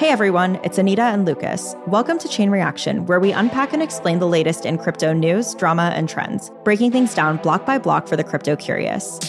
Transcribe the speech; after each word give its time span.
Hey 0.00 0.08
everyone, 0.08 0.58
it's 0.64 0.78
Anita 0.78 1.02
and 1.02 1.26
Lucas. 1.26 1.74
Welcome 1.86 2.18
to 2.20 2.26
Chain 2.26 2.48
Reaction, 2.48 3.04
where 3.04 3.20
we 3.20 3.32
unpack 3.32 3.74
and 3.74 3.82
explain 3.82 4.18
the 4.18 4.26
latest 4.26 4.64
in 4.64 4.78
crypto 4.78 5.12
news, 5.12 5.54
drama, 5.54 5.92
and 5.94 6.08
trends, 6.08 6.50
breaking 6.64 6.90
things 6.90 7.14
down 7.14 7.36
block 7.36 7.66
by 7.66 7.76
block 7.76 8.08
for 8.08 8.16
the 8.16 8.24
crypto 8.24 8.56
curious. 8.56 9.20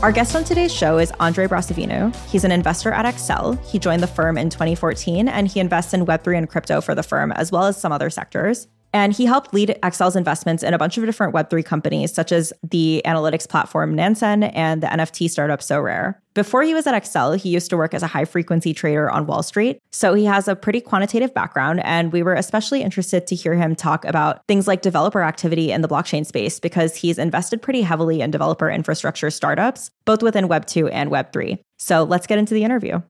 Our 0.00 0.12
guest 0.12 0.36
on 0.36 0.44
today's 0.44 0.72
show 0.72 0.98
is 0.98 1.10
Andre 1.18 1.48
Brasoveanu. 1.48 2.14
He's 2.28 2.44
an 2.44 2.52
investor 2.52 2.92
at 2.92 3.04
Accel. 3.04 3.60
He 3.66 3.80
joined 3.80 4.04
the 4.04 4.06
firm 4.06 4.38
in 4.38 4.48
2014 4.48 5.26
and 5.26 5.48
he 5.48 5.58
invests 5.58 5.92
in 5.92 6.06
Web3 6.06 6.38
and 6.38 6.48
crypto 6.48 6.80
for 6.80 6.94
the 6.94 7.02
firm, 7.02 7.32
as 7.32 7.50
well 7.50 7.64
as 7.64 7.80
some 7.80 7.90
other 7.90 8.10
sectors. 8.10 8.68
And 8.92 9.12
he 9.12 9.26
helped 9.26 9.52
lead 9.52 9.76
Accel's 9.82 10.16
investments 10.16 10.62
in 10.62 10.74
a 10.74 10.78
bunch 10.78 10.96
of 10.96 11.04
different 11.04 11.34
Web3 11.34 11.64
companies, 11.64 12.12
such 12.12 12.32
as 12.32 12.52
the 12.62 13.02
analytics 13.04 13.48
platform 13.48 13.94
Nansen 13.94 14.44
and 14.44 14.82
the 14.82 14.86
NFT 14.86 15.28
startup 15.28 15.60
Sorare. 15.60 16.14
Before 16.34 16.62
he 16.62 16.72
was 16.72 16.86
at 16.86 16.94
Accel, 16.94 17.36
he 17.36 17.48
used 17.48 17.68
to 17.70 17.76
work 17.76 17.92
as 17.92 18.02
a 18.02 18.06
high 18.06 18.24
frequency 18.24 18.72
trader 18.72 19.10
on 19.10 19.26
Wall 19.26 19.42
Street. 19.42 19.80
So 19.90 20.14
he 20.14 20.24
has 20.24 20.46
a 20.46 20.54
pretty 20.54 20.80
quantitative 20.80 21.34
background. 21.34 21.80
And 21.84 22.12
we 22.12 22.22
were 22.22 22.34
especially 22.34 22.82
interested 22.82 23.26
to 23.26 23.34
hear 23.34 23.54
him 23.54 23.74
talk 23.74 24.04
about 24.04 24.46
things 24.46 24.68
like 24.68 24.80
developer 24.80 25.22
activity 25.22 25.72
in 25.72 25.80
the 25.80 25.88
blockchain 25.88 26.24
space 26.24 26.60
because 26.60 26.94
he's 26.94 27.18
invested 27.18 27.60
pretty 27.60 27.82
heavily 27.82 28.20
in 28.20 28.30
developer 28.30 28.70
infrastructure 28.70 29.30
startups, 29.30 29.90
both 30.04 30.22
within 30.22 30.46
Web 30.46 30.66
2 30.66 30.88
and 30.88 31.10
Web 31.10 31.32
3. 31.32 31.58
So 31.76 32.04
let's 32.04 32.26
get 32.26 32.38
into 32.38 32.54
the 32.54 32.62
interview. 32.64 33.00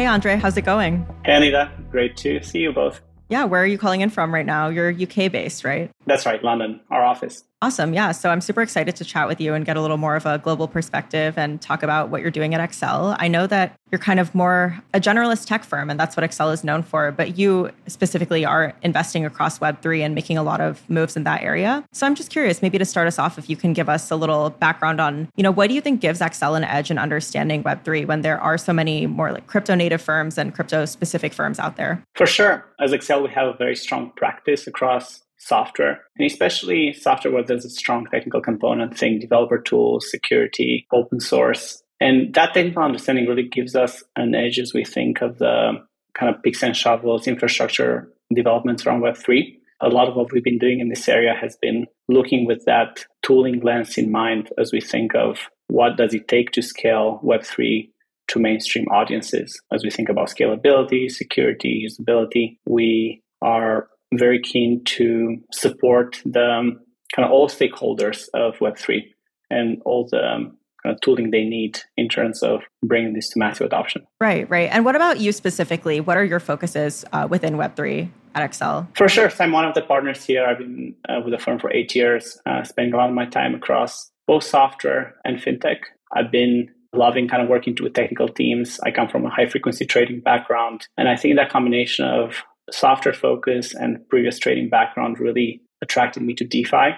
Hey, 0.00 0.06
Andre, 0.06 0.36
how's 0.36 0.56
it 0.56 0.62
going? 0.62 1.06
Hey, 1.26 1.34
Anita. 1.36 1.70
Great 1.90 2.16
to 2.16 2.42
see 2.42 2.60
you 2.60 2.72
both. 2.72 3.02
Yeah, 3.28 3.44
where 3.44 3.62
are 3.62 3.66
you 3.66 3.76
calling 3.76 4.00
in 4.00 4.08
from 4.08 4.32
right 4.32 4.46
now? 4.46 4.70
You're 4.70 4.90
UK 4.90 5.30
based, 5.30 5.62
right? 5.62 5.90
That's 6.06 6.24
right, 6.24 6.42
London, 6.42 6.80
our 6.90 7.04
office. 7.04 7.44
Awesome. 7.62 7.92
Yeah. 7.92 8.12
So 8.12 8.30
I'm 8.30 8.40
super 8.40 8.62
excited 8.62 8.96
to 8.96 9.04
chat 9.04 9.28
with 9.28 9.38
you 9.38 9.52
and 9.52 9.66
get 9.66 9.76
a 9.76 9.82
little 9.82 9.98
more 9.98 10.16
of 10.16 10.24
a 10.24 10.38
global 10.38 10.66
perspective 10.66 11.36
and 11.36 11.60
talk 11.60 11.82
about 11.82 12.08
what 12.08 12.22
you're 12.22 12.30
doing 12.30 12.54
at 12.54 12.70
Accel. 12.70 13.14
I 13.18 13.28
know 13.28 13.46
that 13.48 13.78
you're 13.90 13.98
kind 13.98 14.18
of 14.18 14.34
more 14.34 14.80
a 14.94 15.00
generalist 15.00 15.46
tech 15.46 15.64
firm, 15.64 15.90
and 15.90 16.00
that's 16.00 16.16
what 16.16 16.28
Accel 16.28 16.54
is 16.54 16.64
known 16.64 16.82
for, 16.82 17.12
but 17.12 17.36
you 17.36 17.70
specifically 17.86 18.46
are 18.46 18.72
investing 18.80 19.26
across 19.26 19.58
Web3 19.58 20.00
and 20.00 20.14
making 20.14 20.38
a 20.38 20.42
lot 20.42 20.62
of 20.62 20.88
moves 20.88 21.18
in 21.18 21.24
that 21.24 21.42
area. 21.42 21.84
So 21.92 22.06
I'm 22.06 22.14
just 22.14 22.30
curious, 22.30 22.62
maybe 22.62 22.78
to 22.78 22.84
start 22.86 23.06
us 23.06 23.18
off, 23.18 23.36
if 23.36 23.50
you 23.50 23.56
can 23.56 23.74
give 23.74 23.90
us 23.90 24.10
a 24.10 24.16
little 24.16 24.50
background 24.50 24.98
on, 24.98 25.28
you 25.36 25.42
know, 25.42 25.50
what 25.50 25.68
do 25.68 25.74
you 25.74 25.82
think 25.82 26.00
gives 26.00 26.20
Accel 26.20 26.56
an 26.56 26.64
edge 26.64 26.90
in 26.90 26.96
understanding 26.96 27.62
Web3 27.62 28.06
when 28.06 28.22
there 28.22 28.40
are 28.40 28.56
so 28.56 28.72
many 28.72 29.06
more 29.06 29.32
like 29.32 29.46
crypto 29.46 29.74
native 29.74 30.00
firms 30.00 30.38
and 30.38 30.54
crypto 30.54 30.86
specific 30.86 31.34
firms 31.34 31.58
out 31.58 31.76
there? 31.76 32.02
For 32.14 32.24
sure. 32.24 32.64
As 32.80 32.92
Accel, 32.92 33.22
we 33.22 33.28
have 33.34 33.48
a 33.48 33.54
very 33.58 33.76
strong 33.76 34.12
practice 34.16 34.66
across 34.66 35.20
software, 35.40 36.02
and 36.16 36.26
especially 36.26 36.92
software 36.92 37.32
where 37.32 37.42
there's 37.42 37.64
a 37.64 37.70
strong 37.70 38.06
technical 38.06 38.40
component, 38.40 38.96
think 38.96 39.20
developer 39.20 39.58
tools, 39.58 40.10
security, 40.10 40.86
open 40.92 41.18
source. 41.18 41.82
And 41.98 42.32
that 42.34 42.54
technical 42.54 42.82
understanding 42.82 43.26
really 43.26 43.48
gives 43.48 43.74
us 43.74 44.04
an 44.16 44.34
edge 44.34 44.58
as 44.58 44.72
we 44.72 44.84
think 44.84 45.22
of 45.22 45.38
the 45.38 45.72
kind 46.14 46.34
of 46.34 46.42
picks 46.42 46.62
and 46.62 46.76
shovels 46.76 47.26
infrastructure 47.26 48.08
developments 48.34 48.86
around 48.86 49.02
Web3. 49.02 49.56
A 49.80 49.88
lot 49.88 50.08
of 50.08 50.14
what 50.14 50.30
we've 50.30 50.44
been 50.44 50.58
doing 50.58 50.80
in 50.80 50.90
this 50.90 51.08
area 51.08 51.34
has 51.34 51.56
been 51.56 51.86
looking 52.08 52.46
with 52.46 52.64
that 52.66 53.04
tooling 53.22 53.60
lens 53.60 53.96
in 53.96 54.10
mind 54.10 54.50
as 54.58 54.72
we 54.72 54.80
think 54.80 55.14
of 55.14 55.38
what 55.68 55.96
does 55.96 56.12
it 56.12 56.28
take 56.28 56.50
to 56.52 56.62
scale 56.62 57.20
Web3 57.24 57.88
to 58.28 58.38
mainstream 58.38 58.86
audiences. 58.88 59.58
As 59.72 59.82
we 59.82 59.90
think 59.90 60.10
about 60.10 60.28
scalability, 60.28 61.10
security, 61.10 61.86
usability, 61.88 62.58
we 62.66 63.22
are 63.40 63.88
very 64.12 64.40
keen 64.40 64.82
to 64.84 65.38
support 65.52 66.20
the 66.24 66.44
um, 66.44 66.80
kind 67.14 67.26
of 67.26 67.32
all 67.32 67.48
stakeholders 67.48 68.28
of 68.34 68.56
Web3 68.58 69.02
and 69.50 69.80
all 69.84 70.08
the 70.10 70.24
um, 70.24 70.56
kind 70.82 70.94
of 70.94 71.00
tooling 71.00 71.30
they 71.30 71.44
need 71.44 71.80
in 71.96 72.08
terms 72.08 72.42
of 72.42 72.62
bringing 72.82 73.12
this 73.12 73.28
to 73.30 73.38
massive 73.38 73.66
adoption. 73.66 74.06
Right, 74.20 74.48
right. 74.48 74.68
And 74.72 74.84
what 74.84 74.96
about 74.96 75.20
you 75.20 75.32
specifically? 75.32 76.00
What 76.00 76.16
are 76.16 76.24
your 76.24 76.40
focuses 76.40 77.04
uh, 77.12 77.26
within 77.28 77.54
Web3 77.54 78.08
at 78.34 78.50
Accel? 78.50 78.86
For 78.96 79.08
sure. 79.08 79.30
So 79.30 79.44
I'm 79.44 79.52
one 79.52 79.64
of 79.64 79.74
the 79.74 79.82
partners 79.82 80.24
here. 80.24 80.44
I've 80.44 80.58
been 80.58 80.94
uh, 81.08 81.20
with 81.24 81.32
the 81.32 81.38
firm 81.38 81.58
for 81.58 81.72
eight 81.72 81.94
years, 81.94 82.38
uh, 82.46 82.62
spending 82.64 82.94
a 82.94 82.96
lot 82.96 83.08
of 83.08 83.14
my 83.14 83.26
time 83.26 83.54
across 83.54 84.10
both 84.26 84.44
software 84.44 85.14
and 85.24 85.38
fintech. 85.38 85.78
I've 86.14 86.30
been 86.30 86.68
loving 86.92 87.28
kind 87.28 87.42
of 87.42 87.48
working 87.48 87.76
with 87.80 87.94
technical 87.94 88.28
teams. 88.28 88.80
I 88.80 88.90
come 88.90 89.08
from 89.08 89.24
a 89.24 89.30
high 89.30 89.46
frequency 89.46 89.84
trading 89.86 90.20
background. 90.20 90.86
And 90.96 91.08
I 91.08 91.16
think 91.16 91.36
that 91.36 91.50
combination 91.50 92.04
of 92.06 92.42
software 92.70 93.14
focus 93.14 93.74
and 93.74 94.06
previous 94.08 94.38
trading 94.38 94.68
background 94.68 95.18
really 95.18 95.60
attracted 95.82 96.22
me 96.22 96.34
to 96.34 96.44
DeFi. 96.44 96.90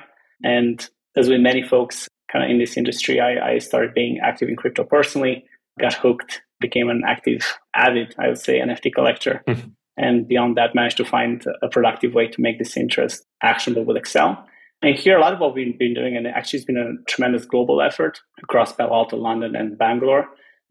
And 0.42 0.86
as 1.16 1.28
with 1.28 1.40
many 1.40 1.62
folks 1.62 2.08
kind 2.30 2.44
of 2.44 2.50
in 2.50 2.58
this 2.58 2.76
industry, 2.76 3.20
I, 3.20 3.54
I 3.54 3.58
started 3.58 3.94
being 3.94 4.18
active 4.22 4.48
in 4.48 4.56
crypto 4.56 4.84
personally, 4.84 5.44
got 5.78 5.94
hooked, 5.94 6.42
became 6.60 6.88
an 6.88 7.02
active, 7.06 7.58
avid, 7.74 8.14
I 8.18 8.28
would 8.28 8.38
say, 8.38 8.60
NFT 8.60 8.94
collector. 8.94 9.42
Mm-hmm. 9.46 9.68
and 9.96 10.26
beyond 10.26 10.56
that, 10.56 10.74
managed 10.74 10.96
to 10.98 11.04
find 11.04 11.44
a 11.62 11.68
productive 11.68 12.14
way 12.14 12.28
to 12.28 12.40
make 12.40 12.58
this 12.58 12.76
interest 12.76 13.24
actionable 13.42 13.84
with 13.84 13.96
Accel. 13.96 14.42
And 14.80 14.96
here, 14.96 15.16
a 15.16 15.20
lot 15.20 15.32
of 15.32 15.38
what 15.38 15.54
we've 15.54 15.78
been 15.78 15.94
doing, 15.94 16.16
and 16.16 16.26
actually 16.26 16.58
it's 16.58 16.66
been 16.66 16.76
a 16.76 17.10
tremendous 17.10 17.44
global 17.44 17.80
effort 17.80 18.20
across 18.42 18.72
Palo 18.72 18.92
Alto, 18.92 19.16
London, 19.16 19.54
and 19.54 19.78
Bangalore. 19.78 20.26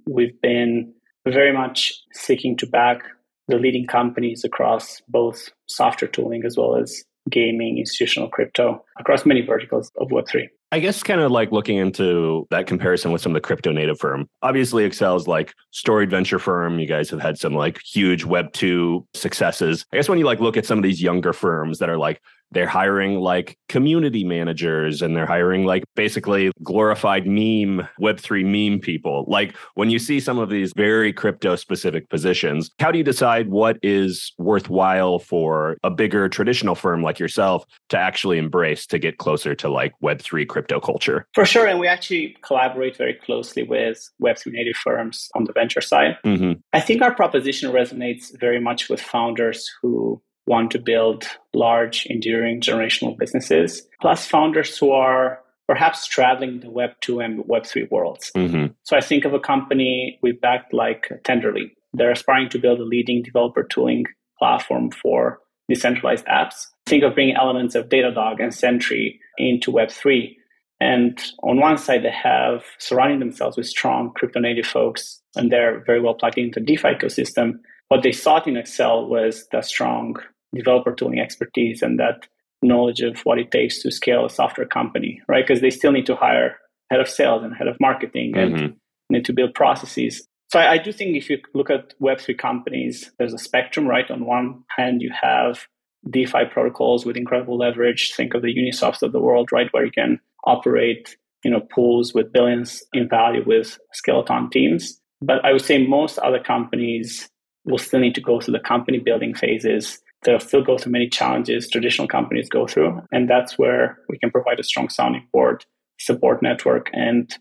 We've 0.05 0.39
been 0.41 0.93
very 1.25 1.53
much 1.53 2.01
seeking 2.11 2.57
to 2.57 2.67
back 2.67 3.03
the 3.51 3.57
leading 3.57 3.85
companies 3.85 4.43
across 4.43 5.01
both 5.07 5.49
software 5.67 6.09
tooling 6.09 6.43
as 6.45 6.57
well 6.57 6.75
as 6.75 7.03
gaming, 7.29 7.77
institutional 7.77 8.29
crypto, 8.29 8.83
across 8.99 9.25
many 9.25 9.41
verticals 9.41 9.91
of 9.99 10.07
Web3. 10.07 10.47
I 10.73 10.79
guess 10.79 11.03
kind 11.03 11.19
of 11.19 11.31
like 11.31 11.51
looking 11.51 11.77
into 11.77 12.47
that 12.49 12.65
comparison 12.65 13.11
with 13.11 13.21
some 13.21 13.33
of 13.33 13.35
the 13.35 13.45
crypto 13.45 13.73
native 13.73 13.99
firm. 13.99 14.29
Obviously, 14.41 14.87
Accel's 14.87 15.27
like 15.27 15.53
storied 15.71 16.09
venture 16.09 16.39
firm. 16.39 16.79
You 16.79 16.87
guys 16.87 17.09
have 17.09 17.21
had 17.21 17.37
some 17.37 17.53
like 17.53 17.81
huge 17.83 18.23
Web 18.23 18.53
two 18.53 19.05
successes. 19.13 19.85
I 19.91 19.97
guess 19.97 20.07
when 20.07 20.17
you 20.17 20.25
like 20.25 20.39
look 20.39 20.55
at 20.55 20.65
some 20.65 20.79
of 20.79 20.83
these 20.83 21.01
younger 21.01 21.33
firms 21.33 21.79
that 21.79 21.89
are 21.89 21.97
like 21.97 22.21
they're 22.51 22.67
hiring 22.67 23.19
like 23.19 23.57
community 23.69 24.23
managers 24.23 25.01
and 25.01 25.15
they're 25.15 25.25
hiring 25.25 25.65
like 25.65 25.83
basically 25.95 26.51
glorified 26.63 27.25
meme 27.25 27.87
web3 27.99 28.45
meme 28.45 28.79
people. 28.79 29.25
Like 29.27 29.55
when 29.75 29.89
you 29.89 29.99
see 29.99 30.19
some 30.19 30.37
of 30.37 30.49
these 30.49 30.73
very 30.75 31.13
crypto 31.13 31.55
specific 31.55 32.09
positions 32.09 32.71
how 32.79 32.91
do 32.91 32.97
you 32.97 33.03
decide 33.03 33.49
what 33.49 33.77
is 33.81 34.33
worthwhile 34.37 35.19
for 35.19 35.77
a 35.83 35.89
bigger 35.89 36.27
traditional 36.27 36.75
firm 36.75 37.01
like 37.01 37.19
yourself 37.19 37.65
to 37.89 37.97
actually 37.97 38.37
embrace 38.37 38.85
to 38.87 38.99
get 38.99 39.17
closer 39.17 39.55
to 39.55 39.69
like 39.69 39.93
web3 40.03 40.47
crypto 40.47 40.79
culture? 40.79 41.27
For 41.33 41.45
sure 41.45 41.67
and 41.67 41.79
we 41.79 41.87
actually 41.87 42.35
collaborate 42.41 42.97
very 42.97 43.13
closely 43.13 43.63
with 43.63 44.09
web3 44.21 44.51
native 44.51 44.75
firms 44.75 45.29
on 45.35 45.45
the 45.45 45.53
venture 45.53 45.81
side. 45.81 46.17
Mm-hmm. 46.25 46.53
i 46.73 46.79
think 46.79 47.01
our 47.01 47.13
proposition 47.13 47.71
resonates 47.71 48.37
very 48.39 48.59
much 48.59 48.89
with 48.89 49.01
founders 49.01 49.69
who 49.81 50.21
want 50.47 50.71
to 50.71 50.79
build 50.79 51.25
large, 51.53 52.05
enduring 52.07 52.61
generational 52.61 53.17
businesses, 53.17 53.83
plus 54.01 54.25
founders 54.25 54.77
who 54.77 54.91
are 54.91 55.39
perhaps 55.67 56.05
traveling 56.05 56.59
the 56.59 56.69
Web 56.69 56.91
2 57.01 57.19
and 57.19 57.47
Web 57.47 57.65
3 57.65 57.87
worlds. 57.89 58.31
Mm-hmm. 58.35 58.73
So 58.83 58.97
I 58.97 59.01
think 59.01 59.25
of 59.25 59.33
a 59.33 59.39
company 59.39 60.19
we 60.21 60.33
backed 60.33 60.73
like 60.73 61.09
Tenderly. 61.23 61.75
They're 61.93 62.11
aspiring 62.11 62.49
to 62.49 62.59
build 62.59 62.79
a 62.79 62.83
leading 62.83 63.23
developer 63.23 63.63
tooling 63.63 64.05
platform 64.37 64.91
for 64.91 65.39
decentralized 65.69 66.25
apps. 66.25 66.67
Think 66.85 67.03
of 67.03 67.13
bringing 67.13 67.35
elements 67.35 67.75
of 67.75 67.89
Datadog 67.89 68.41
and 68.41 68.53
Sentry 68.53 69.19
into 69.37 69.71
Web 69.71 69.89
3. 69.89 70.37
And 70.81 71.21
on 71.43 71.59
one 71.59 71.77
side, 71.77 72.03
they 72.03 72.11
have 72.11 72.63
surrounding 72.79 73.19
themselves 73.19 73.55
with 73.55 73.67
strong 73.67 74.11
crypto 74.15 74.39
native 74.39 74.65
folks, 74.65 75.21
and 75.35 75.51
they're 75.51 75.83
very 75.85 76.01
well 76.01 76.15
plugged 76.15 76.39
into 76.39 76.59
the 76.59 76.65
DeFi 76.65 76.89
ecosystem. 76.89 77.59
What 77.91 78.03
they 78.03 78.13
sought 78.13 78.47
in 78.47 78.53
Accel 78.53 79.09
was 79.09 79.49
that 79.51 79.65
strong 79.65 80.15
developer 80.55 80.95
tooling 80.95 81.19
expertise 81.19 81.81
and 81.81 81.99
that 81.99 82.25
knowledge 82.61 83.01
of 83.01 83.19
what 83.25 83.37
it 83.37 83.51
takes 83.51 83.81
to 83.81 83.91
scale 83.91 84.25
a 84.25 84.29
software 84.29 84.65
company, 84.65 85.21
right? 85.27 85.45
Because 85.45 85.59
they 85.59 85.71
still 85.71 85.91
need 85.91 86.05
to 86.05 86.15
hire 86.15 86.55
head 86.89 87.01
of 87.01 87.09
sales 87.09 87.43
and 87.43 87.53
head 87.53 87.67
of 87.67 87.75
marketing 87.81 88.37
and 88.37 88.55
mm-hmm. 88.55 88.73
need 89.09 89.25
to 89.25 89.33
build 89.33 89.53
processes. 89.55 90.25
So 90.53 90.59
I, 90.59 90.71
I, 90.71 90.77
do 90.77 90.93
think 90.93 91.17
if 91.17 91.29
you 91.29 91.39
look 91.53 91.69
at 91.69 91.93
Web3 91.99 92.37
companies, 92.37 93.11
there's 93.19 93.33
a 93.33 93.37
spectrum, 93.37 93.87
right? 93.87 94.09
On 94.09 94.25
one 94.25 94.63
hand, 94.77 95.01
you 95.01 95.11
have 95.21 95.67
DeFi 96.09 96.45
protocols 96.49 97.05
with 97.05 97.17
incredible 97.17 97.57
leverage. 97.57 98.13
Think 98.15 98.33
of 98.33 98.41
the 98.41 98.55
Uniswaps 98.55 99.01
of 99.01 99.11
the 99.11 99.19
world, 99.19 99.49
right? 99.51 99.67
Where 99.71 99.83
you 99.83 99.91
can 99.91 100.17
operate, 100.45 101.17
you 101.43 101.51
know, 101.51 101.59
pools 101.75 102.13
with 102.13 102.31
billions 102.31 102.83
in 102.93 103.09
value 103.09 103.43
with 103.45 103.77
skeleton 103.91 104.49
teams. 104.49 104.97
But 105.21 105.43
I 105.43 105.51
would 105.51 105.65
say 105.65 105.85
most 105.85 106.19
other 106.19 106.39
companies 106.39 107.29
will 107.65 107.77
still 107.77 107.99
need 107.99 108.15
to 108.15 108.21
go 108.21 108.39
through 108.39 108.53
the 108.53 108.59
company 108.59 108.99
building 108.99 109.33
phases 109.33 109.99
they'll 110.23 110.39
still 110.39 110.63
go 110.63 110.77
through 110.77 110.91
many 110.91 111.09
challenges 111.09 111.69
traditional 111.69 112.07
companies 112.07 112.49
go 112.49 112.67
through. 112.67 113.01
And 113.11 113.29
that's 113.29 113.57
where 113.57 113.99
we 114.09 114.17
can 114.17 114.31
provide 114.31 114.59
a 114.59 114.63
strong 114.63 114.89
sounding 114.89 115.27
board, 115.33 115.65
support 115.99 116.41
network, 116.41 116.89
and 116.93 117.33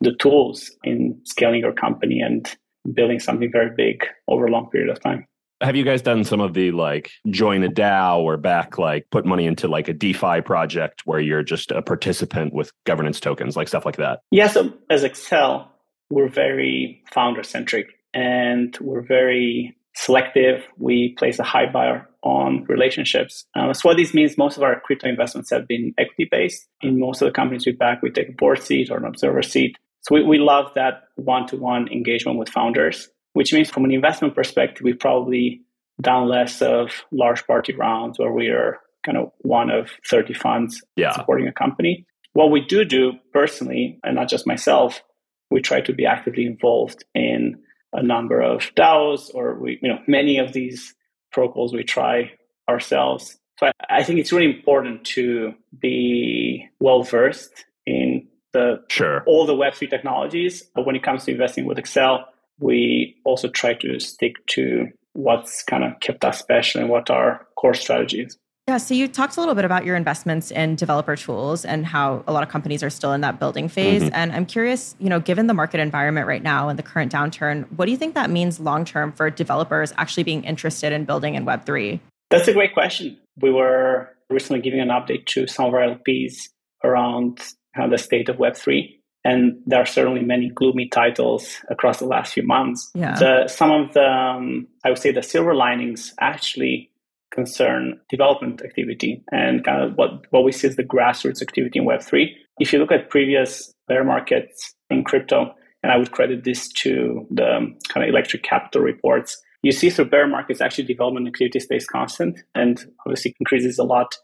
the 0.00 0.14
tools 0.14 0.70
in 0.84 1.20
scaling 1.24 1.60
your 1.60 1.72
company 1.72 2.20
and 2.20 2.48
building 2.94 3.20
something 3.20 3.50
very 3.52 3.70
big 3.76 4.04
over 4.28 4.46
a 4.46 4.50
long 4.50 4.70
period 4.70 4.90
of 4.90 5.00
time. 5.00 5.26
Have 5.62 5.76
you 5.76 5.84
guys 5.84 6.00
done 6.00 6.24
some 6.24 6.40
of 6.40 6.54
the 6.54 6.70
like 6.70 7.10
join 7.28 7.62
a 7.62 7.68
DAO 7.68 8.20
or 8.20 8.38
back 8.38 8.78
like 8.78 9.06
put 9.10 9.26
money 9.26 9.44
into 9.44 9.68
like 9.68 9.88
a 9.88 9.92
DeFi 9.92 10.40
project 10.40 11.02
where 11.04 11.20
you're 11.20 11.42
just 11.42 11.70
a 11.70 11.82
participant 11.82 12.54
with 12.54 12.72
governance 12.86 13.20
tokens, 13.20 13.56
like 13.56 13.68
stuff 13.68 13.84
like 13.84 13.96
that? 13.96 14.20
Yeah, 14.30 14.48
so 14.48 14.72
as 14.88 15.04
Accel, 15.04 15.68
we're 16.08 16.30
very 16.30 17.02
founder 17.12 17.42
centric 17.42 17.88
and 18.14 18.76
we're 18.80 19.02
very 19.02 19.76
selective. 19.94 20.62
We 20.78 21.14
place 21.18 21.38
a 21.38 21.44
high 21.44 21.70
bar 21.70 22.08
on 22.22 22.64
relationships. 22.64 23.46
Uh, 23.56 23.72
so 23.72 23.88
what 23.88 23.96
this 23.96 24.14
means, 24.14 24.36
most 24.36 24.56
of 24.56 24.62
our 24.62 24.80
crypto 24.80 25.08
investments 25.08 25.50
have 25.50 25.66
been 25.66 25.94
equity 25.98 26.28
based. 26.30 26.66
In 26.82 27.00
most 27.00 27.22
of 27.22 27.26
the 27.26 27.32
companies 27.32 27.66
we 27.66 27.72
back, 27.72 28.02
we 28.02 28.10
take 28.10 28.28
a 28.28 28.32
board 28.32 28.62
seat 28.62 28.90
or 28.90 28.98
an 28.98 29.04
observer 29.04 29.42
seat. 29.42 29.76
So 30.02 30.14
we, 30.14 30.24
we 30.24 30.38
love 30.38 30.72
that 30.74 31.04
one-to-one 31.16 31.88
engagement 31.88 32.38
with 32.38 32.48
founders, 32.48 33.08
which 33.32 33.52
means 33.52 33.70
from 33.70 33.84
an 33.84 33.92
investment 33.92 34.34
perspective, 34.34 34.82
we 34.84 34.92
probably 34.92 35.62
done 36.00 36.28
less 36.28 36.62
of 36.62 37.04
large 37.12 37.46
party 37.46 37.74
rounds 37.74 38.18
where 38.18 38.32
we 38.32 38.48
are 38.48 38.78
kind 39.04 39.18
of 39.18 39.30
one 39.40 39.70
of 39.70 39.90
30 40.08 40.34
funds 40.34 40.82
yeah. 40.96 41.12
supporting 41.12 41.46
a 41.46 41.52
company. 41.52 42.06
What 42.32 42.50
we 42.50 42.60
do 42.64 42.84
do 42.84 43.12
personally, 43.32 43.98
and 44.04 44.14
not 44.14 44.28
just 44.28 44.46
myself, 44.46 45.02
we 45.50 45.60
try 45.60 45.80
to 45.80 45.92
be 45.92 46.06
actively 46.06 46.46
involved 46.46 47.04
in 47.14 47.60
a 47.92 48.02
number 48.02 48.40
of 48.40 48.72
DAOs 48.76 49.34
or 49.34 49.54
we, 49.54 49.78
you 49.82 49.88
know, 49.88 49.98
many 50.06 50.38
of 50.38 50.52
these 50.52 50.94
protocols 51.32 51.72
we 51.72 51.84
try 51.84 52.32
ourselves. 52.68 53.38
So 53.58 53.70
I, 53.88 54.02
think 54.04 54.20
it's 54.20 54.32
really 54.32 54.54
important 54.54 55.04
to 55.06 55.54
be 55.78 56.68
well 56.80 57.02
versed 57.02 57.64
in 57.86 58.28
the 58.52 58.82
sure. 58.88 59.22
all 59.26 59.46
the 59.46 59.54
Web3 59.54 59.90
technologies. 59.90 60.62
But 60.74 60.86
when 60.86 60.96
it 60.96 61.02
comes 61.02 61.24
to 61.24 61.32
investing 61.32 61.66
with 61.66 61.78
Accel, 61.78 62.24
we 62.58 63.16
also 63.24 63.48
try 63.48 63.74
to 63.74 63.98
stick 64.00 64.34
to 64.48 64.88
what's 65.12 65.62
kind 65.62 65.84
of 65.84 65.98
kept 66.00 66.24
us 66.24 66.38
special 66.38 66.80
and 66.80 66.90
what 66.90 67.10
our 67.10 67.46
core 67.56 67.74
strategy 67.74 68.22
is. 68.22 68.38
Yeah, 68.70 68.76
so 68.78 68.94
you 68.94 69.08
talked 69.08 69.36
a 69.36 69.40
little 69.40 69.56
bit 69.56 69.64
about 69.64 69.84
your 69.84 69.96
investments 69.96 70.52
in 70.52 70.76
developer 70.76 71.16
tools 71.16 71.64
and 71.64 71.84
how 71.84 72.22
a 72.28 72.32
lot 72.32 72.44
of 72.44 72.50
companies 72.50 72.84
are 72.84 72.88
still 72.88 73.12
in 73.12 73.20
that 73.22 73.40
building 73.40 73.68
phase. 73.68 74.00
Mm-hmm. 74.00 74.14
And 74.14 74.30
I'm 74.30 74.46
curious, 74.46 74.94
you 75.00 75.08
know, 75.08 75.18
given 75.18 75.48
the 75.48 75.54
market 75.54 75.80
environment 75.80 76.28
right 76.28 76.40
now 76.40 76.68
and 76.68 76.78
the 76.78 76.82
current 76.84 77.10
downturn, 77.10 77.66
what 77.72 77.86
do 77.86 77.90
you 77.90 77.96
think 77.98 78.14
that 78.14 78.30
means 78.30 78.60
long 78.60 78.84
term 78.84 79.10
for 79.10 79.28
developers 79.28 79.92
actually 79.96 80.22
being 80.22 80.44
interested 80.44 80.92
in 80.92 81.04
building 81.04 81.34
in 81.34 81.44
Web3? 81.44 81.98
That's 82.30 82.46
a 82.46 82.52
great 82.52 82.72
question. 82.72 83.18
We 83.40 83.50
were 83.50 84.08
recently 84.28 84.62
giving 84.62 84.78
an 84.78 84.90
update 84.90 85.26
to 85.26 85.48
some 85.48 85.66
of 85.66 85.74
our 85.74 85.80
LPs 85.80 86.50
around 86.84 87.40
the 87.74 87.98
state 87.98 88.28
of 88.28 88.36
Web3. 88.36 88.88
And 89.24 89.56
there 89.66 89.82
are 89.82 89.86
certainly 89.86 90.20
many 90.20 90.48
gloomy 90.48 90.86
titles 90.86 91.56
across 91.70 91.98
the 91.98 92.06
last 92.06 92.34
few 92.34 92.46
months. 92.46 92.88
Yeah. 92.94 93.18
The, 93.18 93.48
some 93.48 93.72
of 93.72 93.94
the, 93.94 94.06
um, 94.06 94.68
I 94.84 94.90
would 94.90 94.98
say, 94.98 95.10
the 95.10 95.24
silver 95.24 95.56
linings 95.56 96.14
actually 96.20 96.90
concern 97.30 98.00
development 98.08 98.62
activity 98.62 99.22
and 99.30 99.64
kind 99.64 99.82
of 99.82 99.96
what, 99.96 100.26
what 100.30 100.44
we 100.44 100.52
see 100.52 100.68
as 100.68 100.76
the 100.76 100.84
grassroots 100.84 101.42
activity 101.42 101.78
in 101.78 101.86
Web3. 101.86 102.28
If 102.58 102.72
you 102.72 102.78
look 102.78 102.92
at 102.92 103.10
previous 103.10 103.72
bear 103.88 104.04
markets 104.04 104.74
in 104.90 105.04
crypto, 105.04 105.54
and 105.82 105.92
I 105.92 105.96
would 105.96 106.12
credit 106.12 106.44
this 106.44 106.68
to 106.68 107.26
the 107.30 107.56
um, 107.56 107.76
kind 107.88 108.04
of 108.04 108.10
electric 108.10 108.42
capital 108.42 108.82
reports, 108.82 109.40
you 109.62 109.72
see 109.72 109.90
through 109.90 110.06
bear 110.06 110.26
markets, 110.26 110.60
actually 110.60 110.84
development 110.84 111.28
activity 111.28 111.60
stays 111.60 111.86
constant 111.86 112.40
and 112.54 112.84
obviously 113.06 113.34
increases 113.40 113.78
a 113.78 113.84
lot 113.84 114.16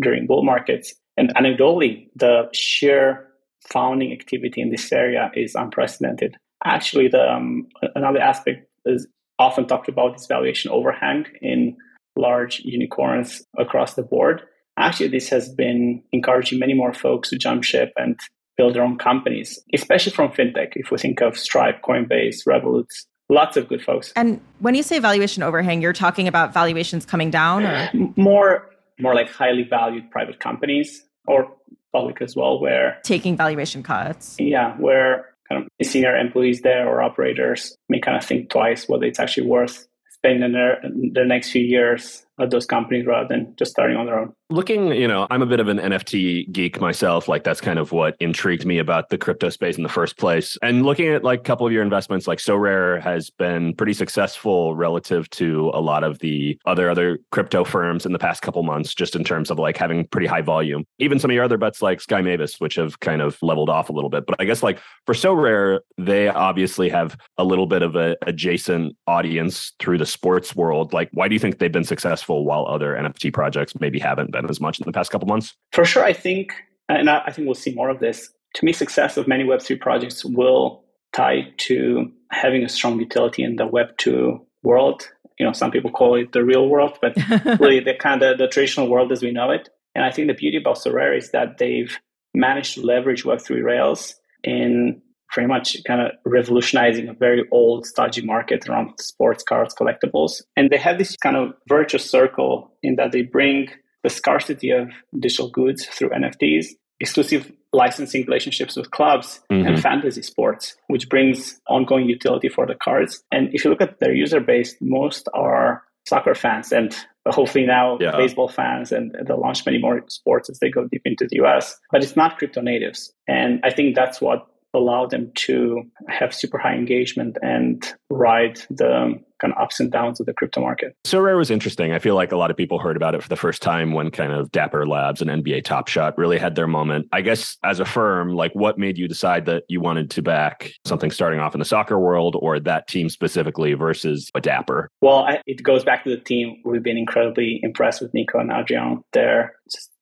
during 0.00 0.26
bull 0.26 0.44
markets. 0.44 0.94
And 1.16 1.34
anecdotally, 1.34 2.08
the 2.16 2.48
sheer 2.52 3.28
founding 3.68 4.12
activity 4.12 4.60
in 4.60 4.70
this 4.70 4.92
area 4.92 5.30
is 5.34 5.54
unprecedented. 5.54 6.36
Actually, 6.64 7.08
the 7.08 7.32
um, 7.32 7.68
another 7.94 8.20
aspect 8.20 8.66
is 8.86 9.06
often 9.38 9.66
talked 9.66 9.88
about 9.88 10.16
is 10.16 10.26
valuation 10.26 10.70
overhang 10.70 11.26
in 11.40 11.76
large 12.16 12.60
unicorns 12.60 13.42
across 13.58 13.94
the 13.94 14.02
board. 14.02 14.42
Actually, 14.78 15.08
this 15.08 15.28
has 15.28 15.48
been 15.48 16.02
encouraging 16.12 16.58
many 16.58 16.74
more 16.74 16.92
folks 16.92 17.30
to 17.30 17.38
jump 17.38 17.64
ship 17.64 17.92
and 17.96 18.18
build 18.56 18.74
their 18.74 18.82
own 18.82 18.98
companies, 18.98 19.60
especially 19.72 20.12
from 20.12 20.30
fintech. 20.30 20.72
If 20.74 20.90
we 20.90 20.98
think 20.98 21.20
of 21.20 21.38
Stripe, 21.38 21.82
Coinbase, 21.82 22.46
Revolut, 22.46 22.86
lots 23.28 23.56
of 23.56 23.68
good 23.68 23.82
folks. 23.82 24.12
And 24.16 24.40
when 24.60 24.74
you 24.74 24.82
say 24.82 24.98
valuation 24.98 25.42
overhang, 25.42 25.80
you're 25.82 25.92
talking 25.92 26.28
about 26.28 26.52
valuations 26.52 27.06
coming 27.06 27.30
down, 27.30 27.64
or 27.64 27.90
more 28.16 28.68
more 28.98 29.14
like 29.14 29.30
highly 29.30 29.64
valued 29.64 30.10
private 30.10 30.40
companies 30.40 31.04
or 31.26 31.48
public 31.92 32.20
as 32.20 32.36
well, 32.36 32.60
where 32.60 32.98
taking 33.04 33.36
valuation 33.36 33.82
cuts. 33.82 34.36
Yeah, 34.38 34.76
where 34.76 35.34
kind 35.48 35.62
of 35.62 35.86
senior 35.86 36.16
employees 36.16 36.62
there 36.62 36.88
or 36.88 37.02
operators 37.02 37.76
may 37.88 38.00
kind 38.00 38.16
of 38.16 38.24
think 38.24 38.50
twice 38.50 38.88
whether 38.88 39.04
it's 39.04 39.20
actually 39.20 39.46
worth 39.46 39.86
spending 40.24 40.52
their 40.52 40.80
the 40.82 41.24
next 41.24 41.50
few 41.50 41.62
years 41.62 42.24
at 42.40 42.50
those 42.50 42.66
companies 42.66 43.06
rather 43.06 43.28
than 43.28 43.54
just 43.56 43.70
starting 43.70 43.96
on 43.96 44.06
their 44.06 44.18
own. 44.18 44.32
Looking, 44.50 44.88
you 44.88 45.06
know, 45.08 45.26
I'm 45.30 45.42
a 45.42 45.46
bit 45.46 45.60
of 45.60 45.68
an 45.68 45.78
NFT 45.78 46.50
geek 46.52 46.80
myself. 46.80 47.28
Like 47.28 47.44
that's 47.44 47.60
kind 47.60 47.78
of 47.78 47.92
what 47.92 48.16
intrigued 48.20 48.66
me 48.66 48.78
about 48.78 49.08
the 49.08 49.18
crypto 49.18 49.48
space 49.50 49.76
in 49.76 49.82
the 49.82 49.88
first 49.88 50.18
place. 50.18 50.58
And 50.62 50.84
looking 50.84 51.08
at 51.08 51.24
like 51.24 51.40
a 51.40 51.42
couple 51.42 51.66
of 51.66 51.72
your 51.72 51.82
investments, 51.82 52.26
like 52.26 52.38
Sorare 52.38 53.00
has 53.02 53.30
been 53.30 53.74
pretty 53.74 53.92
successful 53.92 54.74
relative 54.74 55.30
to 55.30 55.70
a 55.74 55.80
lot 55.80 56.04
of 56.04 56.18
the 56.18 56.58
other 56.66 56.90
other 56.90 57.18
crypto 57.30 57.64
firms 57.64 58.04
in 58.04 58.12
the 58.12 58.18
past 58.18 58.42
couple 58.42 58.62
months, 58.62 58.94
just 58.94 59.14
in 59.16 59.24
terms 59.24 59.50
of 59.50 59.58
like 59.58 59.76
having 59.76 60.06
pretty 60.08 60.26
high 60.26 60.42
volume. 60.42 60.84
Even 60.98 61.18
some 61.18 61.30
of 61.30 61.34
your 61.34 61.44
other 61.44 61.58
bets 61.58 61.82
like 61.82 62.00
Sky 62.00 62.20
Mavis, 62.20 62.60
which 62.60 62.74
have 62.74 63.00
kind 63.00 63.22
of 63.22 63.38
leveled 63.42 63.70
off 63.70 63.88
a 63.88 63.92
little 63.92 64.10
bit. 64.10 64.26
But 64.26 64.36
I 64.40 64.44
guess 64.44 64.62
like 64.62 64.80
for 65.06 65.14
Sorare, 65.14 65.80
they 65.98 66.28
obviously 66.28 66.88
have 66.88 67.16
a 67.38 67.44
little 67.44 67.66
bit 67.66 67.82
of 67.82 67.96
a 67.96 68.16
adjacent 68.22 68.96
audience 69.06 69.72
through 69.78 69.98
the 69.98 70.06
sports 70.06 70.54
world. 70.54 70.92
Like, 70.92 71.08
why 71.12 71.28
do 71.28 71.34
you 71.34 71.38
think 71.38 71.58
they've 71.58 71.70
been 71.70 71.84
successful? 71.84 72.23
Successful 72.24 72.44
while 72.44 72.66
other 72.66 72.94
NFT 72.94 73.32
projects 73.32 73.74
maybe 73.80 73.98
haven't 73.98 74.32
been 74.32 74.48
as 74.48 74.60
much 74.60 74.80
in 74.80 74.86
the 74.86 74.92
past 74.92 75.10
couple 75.10 75.28
months? 75.28 75.54
For 75.72 75.84
sure, 75.84 76.04
I 76.04 76.12
think, 76.12 76.52
and 76.88 77.10
I 77.10 77.30
think 77.30 77.46
we'll 77.46 77.54
see 77.54 77.74
more 77.74 77.90
of 77.90 78.00
this. 78.00 78.30
To 78.54 78.64
me, 78.64 78.72
success 78.72 79.16
of 79.16 79.26
many 79.28 79.44
Web3 79.44 79.80
projects 79.80 80.24
will 80.24 80.84
tie 81.12 81.52
to 81.68 82.10
having 82.30 82.64
a 82.64 82.68
strong 82.68 82.98
utility 82.98 83.42
in 83.42 83.56
the 83.56 83.66
Web2 83.66 84.40
world. 84.62 85.08
You 85.38 85.46
know, 85.46 85.52
some 85.52 85.70
people 85.70 85.90
call 85.90 86.14
it 86.16 86.32
the 86.32 86.44
real 86.44 86.68
world, 86.68 86.98
but 87.00 87.14
really 87.60 87.80
the 87.80 87.94
kind 87.94 88.22
of 88.22 88.38
the 88.38 88.48
traditional 88.48 88.88
world 88.88 89.12
as 89.12 89.22
we 89.22 89.32
know 89.32 89.50
it. 89.50 89.68
And 89.94 90.04
I 90.04 90.10
think 90.10 90.28
the 90.28 90.34
beauty 90.34 90.58
about 90.58 90.78
Sorare 90.78 91.16
is 91.16 91.30
that 91.32 91.58
they've 91.58 91.98
managed 92.32 92.74
to 92.74 92.82
leverage 92.82 93.24
Web3 93.24 93.62
Rails 93.62 94.14
in 94.42 95.02
pretty 95.34 95.48
much 95.48 95.76
kind 95.84 96.00
of 96.00 96.12
revolutionizing 96.24 97.08
a 97.08 97.12
very 97.12 97.44
old, 97.50 97.84
stodgy 97.84 98.22
market 98.22 98.68
around 98.68 98.96
sports 99.00 99.42
cards, 99.42 99.74
collectibles. 99.74 100.40
And 100.56 100.70
they 100.70 100.78
have 100.78 100.96
this 100.96 101.16
kind 101.16 101.36
of 101.36 101.54
virtuous 101.68 102.08
circle 102.08 102.72
in 102.84 102.94
that 102.96 103.10
they 103.10 103.22
bring 103.22 103.66
the 104.04 104.10
scarcity 104.10 104.70
of 104.70 104.88
digital 105.18 105.50
goods 105.50 105.86
through 105.86 106.10
NFTs, 106.10 106.66
exclusive 107.00 107.50
licensing 107.72 108.24
relationships 108.26 108.76
with 108.76 108.92
clubs 108.92 109.40
mm-hmm. 109.50 109.66
and 109.66 109.82
fantasy 109.82 110.22
sports, 110.22 110.76
which 110.86 111.08
brings 111.08 111.60
ongoing 111.68 112.08
utility 112.08 112.48
for 112.48 112.64
the 112.64 112.76
cards. 112.76 113.24
And 113.32 113.52
if 113.52 113.64
you 113.64 113.70
look 113.70 113.82
at 113.82 113.98
their 113.98 114.14
user 114.14 114.38
base, 114.38 114.76
most 114.80 115.28
are 115.34 115.82
soccer 116.06 116.34
fans 116.34 116.70
and 116.70 116.94
hopefully 117.26 117.66
now 117.66 117.96
yeah. 117.98 118.16
baseball 118.16 118.46
fans 118.48 118.92
and 118.92 119.16
they'll 119.26 119.40
launch 119.40 119.64
many 119.64 119.78
more 119.78 120.04
sports 120.08 120.50
as 120.50 120.58
they 120.58 120.70
go 120.70 120.86
deep 120.86 121.02
into 121.06 121.26
the 121.28 121.42
US. 121.42 121.76
But 121.90 122.04
it's 122.04 122.14
not 122.14 122.38
crypto 122.38 122.60
natives. 122.60 123.12
And 123.26 123.60
I 123.64 123.70
think 123.70 123.96
that's 123.96 124.20
what 124.20 124.46
allow 124.74 125.06
them 125.06 125.30
to 125.34 125.82
have 126.08 126.34
super 126.34 126.58
high 126.58 126.74
engagement 126.74 127.36
and 127.42 127.94
ride 128.10 128.60
the 128.70 129.14
kind 129.40 129.52
of 129.52 129.62
ups 129.62 129.80
and 129.80 129.90
downs 129.90 130.20
of 130.20 130.26
the 130.26 130.32
crypto 130.32 130.60
market. 130.60 130.96
Sorare 131.04 131.36
was 131.36 131.50
interesting. 131.50 131.92
I 131.92 131.98
feel 131.98 132.14
like 132.14 132.32
a 132.32 132.36
lot 132.36 132.50
of 132.50 132.56
people 132.56 132.78
heard 132.78 132.96
about 132.96 133.14
it 133.14 133.22
for 133.22 133.28
the 133.28 133.36
first 133.36 133.62
time 133.62 133.92
when 133.92 134.10
kind 134.10 134.32
of 134.32 134.50
Dapper 134.52 134.86
Labs 134.86 135.20
and 135.20 135.30
NBA 135.30 135.64
Top 135.64 135.88
Shot 135.88 136.16
really 136.16 136.38
had 136.38 136.54
their 136.54 136.66
moment. 136.66 137.08
I 137.12 137.20
guess 137.20 137.56
as 137.62 137.80
a 137.80 137.84
firm, 137.84 138.30
like 138.30 138.52
what 138.54 138.78
made 138.78 138.96
you 138.96 139.08
decide 139.08 139.46
that 139.46 139.64
you 139.68 139.80
wanted 139.80 140.10
to 140.12 140.22
back 140.22 140.72
something 140.84 141.10
starting 141.10 141.40
off 141.40 141.54
in 141.54 141.58
the 141.58 141.64
soccer 141.64 141.98
world 141.98 142.36
or 142.38 142.58
that 142.60 142.88
team 142.88 143.08
specifically 143.08 143.74
versus 143.74 144.30
a 144.34 144.40
Dapper? 144.40 144.88
Well, 145.00 145.24
I, 145.24 145.42
it 145.46 145.62
goes 145.62 145.84
back 145.84 146.04
to 146.04 146.10
the 146.10 146.20
team. 146.20 146.62
We've 146.64 146.82
been 146.82 146.98
incredibly 146.98 147.60
impressed 147.62 148.00
with 148.00 148.14
Nico 148.14 148.38
and 148.38 148.52
Adrian. 148.52 149.02
Their 149.12 149.54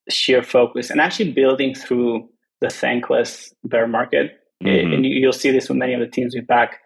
sheer 0.09 0.43
focus 0.43 0.91
and 0.91 1.00
actually 1.00 1.33
building 1.33 1.75
through 1.75 2.29
the 2.61 2.71
thankless 2.71 3.52
bear 3.64 3.88
market 3.88 4.41
Mm-hmm. 4.64 4.92
And 4.92 5.04
you'll 5.04 5.33
see 5.33 5.50
this 5.50 5.69
with 5.69 5.78
many 5.78 5.95
of 5.95 6.00
the 6.00 6.07
teams 6.07 6.35
we 6.35 6.40
back. 6.40 6.81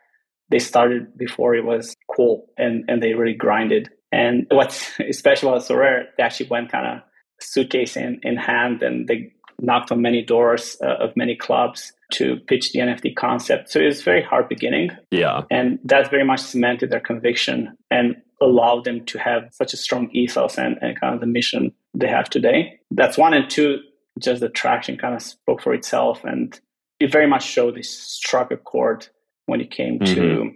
They 0.51 0.59
started 0.59 1.17
before 1.17 1.55
it 1.55 1.65
was 1.65 1.95
cool 2.15 2.47
and, 2.57 2.85
and 2.89 3.03
they 3.03 3.15
really 3.15 3.35
grinded. 3.35 3.91
And 4.13 4.47
what's 4.51 4.93
special 5.11 5.51
about 5.51 5.63
Sorare, 5.63 6.05
they 6.17 6.23
actually 6.23 6.49
went 6.49 6.71
kind 6.71 6.87
of 6.87 7.03
suitcase 7.41 7.97
in, 7.97 8.21
in 8.23 8.37
hand 8.37 8.83
and 8.83 9.09
they 9.09 9.33
knocked 9.61 9.91
on 9.91 10.03
many 10.03 10.23
doors 10.23 10.77
uh, 10.83 10.97
of 10.97 11.17
many 11.17 11.35
clubs 11.35 11.93
to 12.13 12.37
pitch 12.47 12.73
the 12.73 12.81
NFT 12.81 13.17
concept. 13.17 13.71
So 13.71 13.81
it 13.81 13.87
was 13.87 14.03
very 14.03 14.23
hard 14.23 14.49
beginning. 14.49 14.91
Yeah. 15.11 15.43
And 15.51 15.79
that 15.85 16.11
very 16.11 16.25
much 16.25 16.41
cemented 16.41 16.91
their 16.91 17.01
conviction 17.01 17.77
and 17.91 18.17
allowed 18.41 18.85
them 18.85 19.05
to 19.07 19.19
have 19.19 19.49
such 19.53 19.73
a 19.73 19.77
strong 19.77 20.11
ethos 20.13 20.59
and, 20.59 20.77
and 20.83 21.01
kind 21.01 21.15
of 21.15 21.21
the 21.21 21.27
mission 21.27 21.73
they 21.95 22.09
have 22.09 22.29
today. 22.29 22.79
That's 22.91 23.17
one. 23.17 23.35
And 23.35 23.49
two, 23.49 23.79
just 24.21 24.41
the 24.41 24.49
traction 24.49 24.99
kind 24.99 25.15
of 25.15 25.23
spoke 25.23 25.63
for 25.63 25.75
itself. 25.75 26.23
And 26.25 26.59
it 27.01 27.13
very 27.13 27.27
much 27.27 27.45
showed 27.45 27.77
this 27.77 27.91
struck 27.91 28.51
a 28.51 28.57
chord 28.57 29.09
when 29.47 29.61
it 29.61 29.71
came 29.71 29.99
mm-hmm. 29.99 30.15
to 30.15 30.53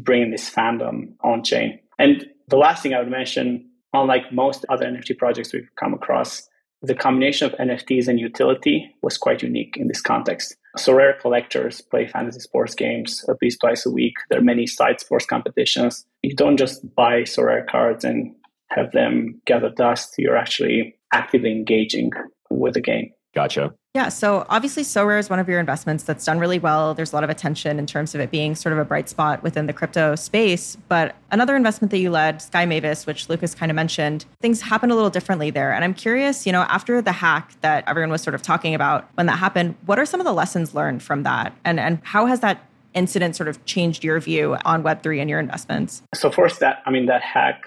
bringing 0.00 0.30
this 0.30 0.50
fandom 0.50 1.14
on 1.22 1.42
chain. 1.42 1.78
And 1.98 2.26
the 2.48 2.56
last 2.56 2.82
thing 2.82 2.94
I 2.94 2.98
would 2.98 3.10
mention, 3.10 3.68
unlike 3.92 4.32
most 4.32 4.64
other 4.68 4.86
NFT 4.86 5.16
projects 5.16 5.52
we've 5.52 5.70
come 5.78 5.94
across, 5.94 6.48
the 6.82 6.94
combination 6.94 7.46
of 7.46 7.58
NFTs 7.58 8.06
and 8.06 8.20
utility 8.20 8.94
was 9.02 9.16
quite 9.16 9.42
unique 9.42 9.76
in 9.76 9.88
this 9.88 10.00
context. 10.00 10.56
Sorare 10.76 11.18
collectors 11.18 11.80
play 11.80 12.06
fantasy 12.06 12.40
sports 12.40 12.74
games 12.74 13.24
at 13.28 13.36
least 13.40 13.60
twice 13.60 13.86
a 13.86 13.90
week. 13.90 14.14
There 14.28 14.38
are 14.38 14.44
many 14.44 14.66
side 14.66 15.00
sports 15.00 15.24
competitions. 15.24 16.04
You 16.22 16.34
don't 16.34 16.58
just 16.58 16.94
buy 16.94 17.22
Sorare 17.22 17.66
cards 17.66 18.04
and 18.04 18.34
have 18.68 18.92
them 18.92 19.40
gather 19.46 19.70
dust. 19.70 20.14
You're 20.18 20.36
actually 20.36 20.94
actively 21.12 21.50
engaging 21.50 22.10
with 22.50 22.74
the 22.74 22.82
game. 22.82 23.10
Gotcha. 23.36 23.74
Yeah. 23.94 24.08
So 24.08 24.46
obviously, 24.48 24.82
Sorare 24.82 25.18
is 25.18 25.28
one 25.28 25.38
of 25.38 25.46
your 25.46 25.60
investments 25.60 26.04
that's 26.04 26.24
done 26.24 26.38
really 26.38 26.58
well. 26.58 26.94
There's 26.94 27.12
a 27.12 27.14
lot 27.14 27.22
of 27.22 27.28
attention 27.28 27.78
in 27.78 27.84
terms 27.84 28.14
of 28.14 28.20
it 28.22 28.30
being 28.30 28.54
sort 28.54 28.72
of 28.72 28.78
a 28.78 28.84
bright 28.84 29.10
spot 29.10 29.42
within 29.42 29.66
the 29.66 29.74
crypto 29.74 30.14
space. 30.14 30.78
But 30.88 31.14
another 31.30 31.54
investment 31.54 31.90
that 31.90 31.98
you 31.98 32.10
led, 32.10 32.40
Sky 32.40 32.64
Mavis, 32.64 33.06
which 33.06 33.28
Lucas 33.28 33.54
kind 33.54 33.70
of 33.70 33.76
mentioned, 33.76 34.24
things 34.40 34.62
happened 34.62 34.90
a 34.90 34.94
little 34.94 35.10
differently 35.10 35.50
there. 35.50 35.70
And 35.74 35.84
I'm 35.84 35.92
curious, 35.92 36.46
you 36.46 36.52
know, 36.52 36.62
after 36.62 37.02
the 37.02 37.12
hack 37.12 37.52
that 37.60 37.84
everyone 37.86 38.10
was 38.10 38.22
sort 38.22 38.34
of 38.34 38.40
talking 38.40 38.74
about 38.74 39.06
when 39.16 39.26
that 39.26 39.38
happened, 39.38 39.74
what 39.84 39.98
are 39.98 40.06
some 40.06 40.18
of 40.18 40.24
the 40.24 40.32
lessons 40.32 40.74
learned 40.74 41.02
from 41.02 41.22
that? 41.24 41.54
And 41.66 41.78
and 41.78 42.00
how 42.04 42.24
has 42.24 42.40
that 42.40 42.66
incident 42.94 43.36
sort 43.36 43.50
of 43.50 43.62
changed 43.66 44.02
your 44.02 44.18
view 44.18 44.56
on 44.64 44.82
Web3 44.82 45.20
and 45.20 45.28
your 45.28 45.40
investments? 45.40 46.02
So 46.14 46.30
first 46.30 46.60
that 46.60 46.82
I 46.86 46.90
mean 46.90 47.04
that 47.06 47.20
hack 47.20 47.66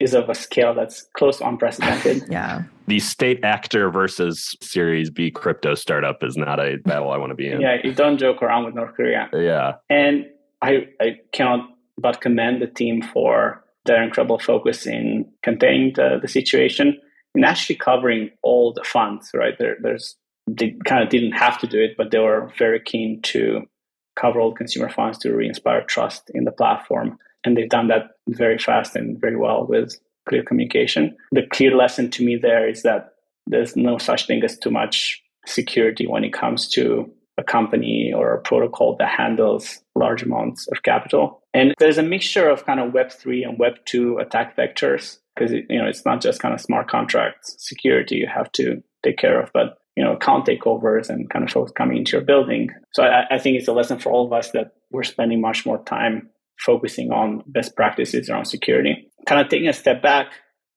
is 0.00 0.14
of 0.14 0.30
a 0.30 0.34
scale 0.34 0.74
that's 0.74 1.02
close 1.12 1.38
to 1.38 1.46
unprecedented. 1.46 2.24
yeah. 2.30 2.62
The 2.90 2.98
state 2.98 3.44
actor 3.44 3.88
versus 3.88 4.56
Series 4.60 5.10
B 5.10 5.30
crypto 5.30 5.76
startup 5.76 6.24
is 6.24 6.36
not 6.36 6.58
a 6.58 6.78
battle 6.78 7.12
I 7.12 7.18
want 7.18 7.30
to 7.30 7.36
be 7.36 7.48
in. 7.48 7.60
Yeah, 7.60 7.76
you 7.84 7.94
don't 7.94 8.18
joke 8.18 8.42
around 8.42 8.64
with 8.64 8.74
North 8.74 8.96
Korea. 8.96 9.30
Yeah. 9.32 9.74
And 9.88 10.26
I, 10.60 10.88
I 11.00 11.20
cannot 11.30 11.68
but 11.96 12.20
commend 12.20 12.60
the 12.60 12.66
team 12.66 13.00
for 13.00 13.62
their 13.84 14.02
incredible 14.02 14.40
focus 14.40 14.88
in 14.88 15.30
containing 15.44 15.92
the, 15.94 16.18
the 16.20 16.26
situation 16.26 17.00
and 17.36 17.44
actually 17.44 17.76
covering 17.76 18.32
all 18.42 18.72
the 18.72 18.82
funds, 18.82 19.30
right? 19.34 19.56
There, 19.56 19.76
there's 19.80 20.16
they 20.48 20.74
kind 20.84 21.04
of 21.04 21.10
didn't 21.10 21.32
have 21.32 21.60
to 21.60 21.68
do 21.68 21.80
it, 21.80 21.96
but 21.96 22.10
they 22.10 22.18
were 22.18 22.52
very 22.58 22.80
keen 22.80 23.22
to 23.22 23.68
cover 24.16 24.40
all 24.40 24.52
consumer 24.52 24.88
funds 24.88 25.16
to 25.18 25.32
re-inspire 25.32 25.84
trust 25.84 26.28
in 26.34 26.42
the 26.42 26.50
platform 26.50 27.20
and 27.44 27.56
they've 27.56 27.68
done 27.68 27.88
that 27.88 28.10
very 28.28 28.58
fast 28.58 28.96
and 28.96 29.20
very 29.20 29.36
well 29.36 29.66
with 29.66 29.98
clear 30.30 30.42
communication. 30.42 31.14
The 31.32 31.46
clear 31.52 31.76
lesson 31.76 32.10
to 32.12 32.24
me 32.24 32.36
there 32.36 32.66
is 32.66 32.82
that 32.82 33.14
there's 33.46 33.76
no 33.76 33.98
such 33.98 34.26
thing 34.26 34.42
as 34.44 34.56
too 34.56 34.70
much 34.70 35.20
security 35.46 36.06
when 36.06 36.24
it 36.24 36.32
comes 36.32 36.68
to 36.70 37.10
a 37.36 37.42
company 37.42 38.12
or 38.14 38.32
a 38.32 38.40
protocol 38.40 38.96
that 38.98 39.08
handles 39.08 39.80
large 39.96 40.22
amounts 40.22 40.68
of 40.68 40.82
capital. 40.82 41.42
And 41.52 41.74
there's 41.78 41.98
a 41.98 42.02
mixture 42.02 42.48
of 42.48 42.64
kind 42.64 42.80
of 42.80 42.92
Web3 42.92 43.48
and 43.48 43.58
Web2 43.58 44.20
attack 44.20 44.56
vectors 44.56 45.18
because 45.34 45.52
you 45.52 45.78
know 45.78 45.86
it's 45.86 46.04
not 46.04 46.20
just 46.20 46.40
kind 46.40 46.54
of 46.54 46.60
smart 46.60 46.88
contracts 46.88 47.56
security 47.58 48.16
you 48.16 48.26
have 48.26 48.52
to 48.52 48.82
take 49.02 49.16
care 49.18 49.40
of, 49.40 49.50
but 49.52 49.78
you 49.96 50.04
know 50.04 50.12
account 50.12 50.46
takeovers 50.46 51.08
and 51.08 51.30
kind 51.30 51.44
of 51.44 51.50
folks 51.50 51.72
coming 51.72 51.96
into 51.96 52.12
your 52.12 52.20
building. 52.20 52.68
So 52.92 53.02
I, 53.02 53.26
I 53.34 53.38
think 53.38 53.56
it's 53.56 53.68
a 53.68 53.72
lesson 53.72 53.98
for 53.98 54.12
all 54.12 54.26
of 54.26 54.32
us 54.32 54.50
that 54.52 54.74
we're 54.90 55.02
spending 55.02 55.40
much 55.40 55.66
more 55.66 55.82
time 55.84 56.28
focusing 56.64 57.10
on 57.10 57.42
best 57.46 57.74
practices 57.76 58.28
around 58.28 58.46
security. 58.46 59.08
Kind 59.26 59.40
of 59.40 59.48
taking 59.48 59.68
a 59.68 59.72
step 59.72 60.02
back, 60.02 60.28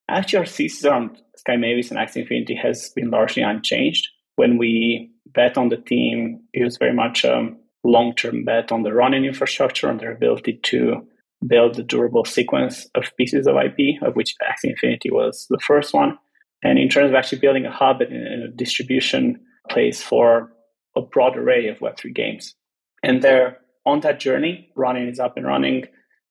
actually 0.10 0.40
our 0.40 0.46
thesis 0.46 0.86
around 0.86 1.18
Sky 1.36 1.58
Mavis 1.58 1.92
and 1.92 2.00
Axie 2.00 2.22
Infinity 2.22 2.56
has 2.56 2.90
been 2.96 3.10
largely 3.10 3.44
unchanged. 3.44 4.08
When 4.36 4.58
we 4.58 5.12
bet 5.26 5.58
on 5.58 5.70
the 5.70 5.78
team, 5.78 6.42
it 6.54 6.64
was 6.64 6.78
very 6.78 6.94
much 6.94 7.24
a 7.24 7.50
long-term 7.84 8.46
bet 8.46 8.72
on 8.72 8.84
the 8.84 8.94
Ronin 8.94 9.26
infrastructure 9.26 9.90
and 9.90 10.00
their 10.00 10.12
ability 10.12 10.60
to 10.64 11.06
build 11.46 11.78
a 11.78 11.84
durable 11.84 12.24
sequence 12.24 12.88
of 12.96 13.12
pieces 13.18 13.48
of 13.48 13.56
IP, 13.58 14.02
of 14.02 14.16
which 14.16 14.36
Axie 14.42 14.72
Infinity 14.72 15.12
was 15.12 15.46
the 15.50 15.60
first 15.60 15.94
one. 15.94 16.18
And 16.64 16.80
in 16.80 16.88
terms 16.88 17.10
of 17.10 17.16
actually 17.16 17.40
building 17.40 17.66
a 17.66 17.72
hub 17.72 18.00
and 18.00 18.44
a 18.44 18.48
distribution 18.48 19.40
place 19.70 20.02
for 20.02 20.54
a 20.96 21.02
broad 21.02 21.38
array 21.38 21.68
of 21.68 21.80
Web3 21.80 22.16
games. 22.16 22.56
And 23.02 23.22
there 23.22 23.58
on 23.86 24.00
that 24.02 24.20
journey, 24.20 24.70
Ronin 24.76 25.10
is 25.10 25.20
up 25.20 25.38
and 25.38 25.46
running. 25.46 25.86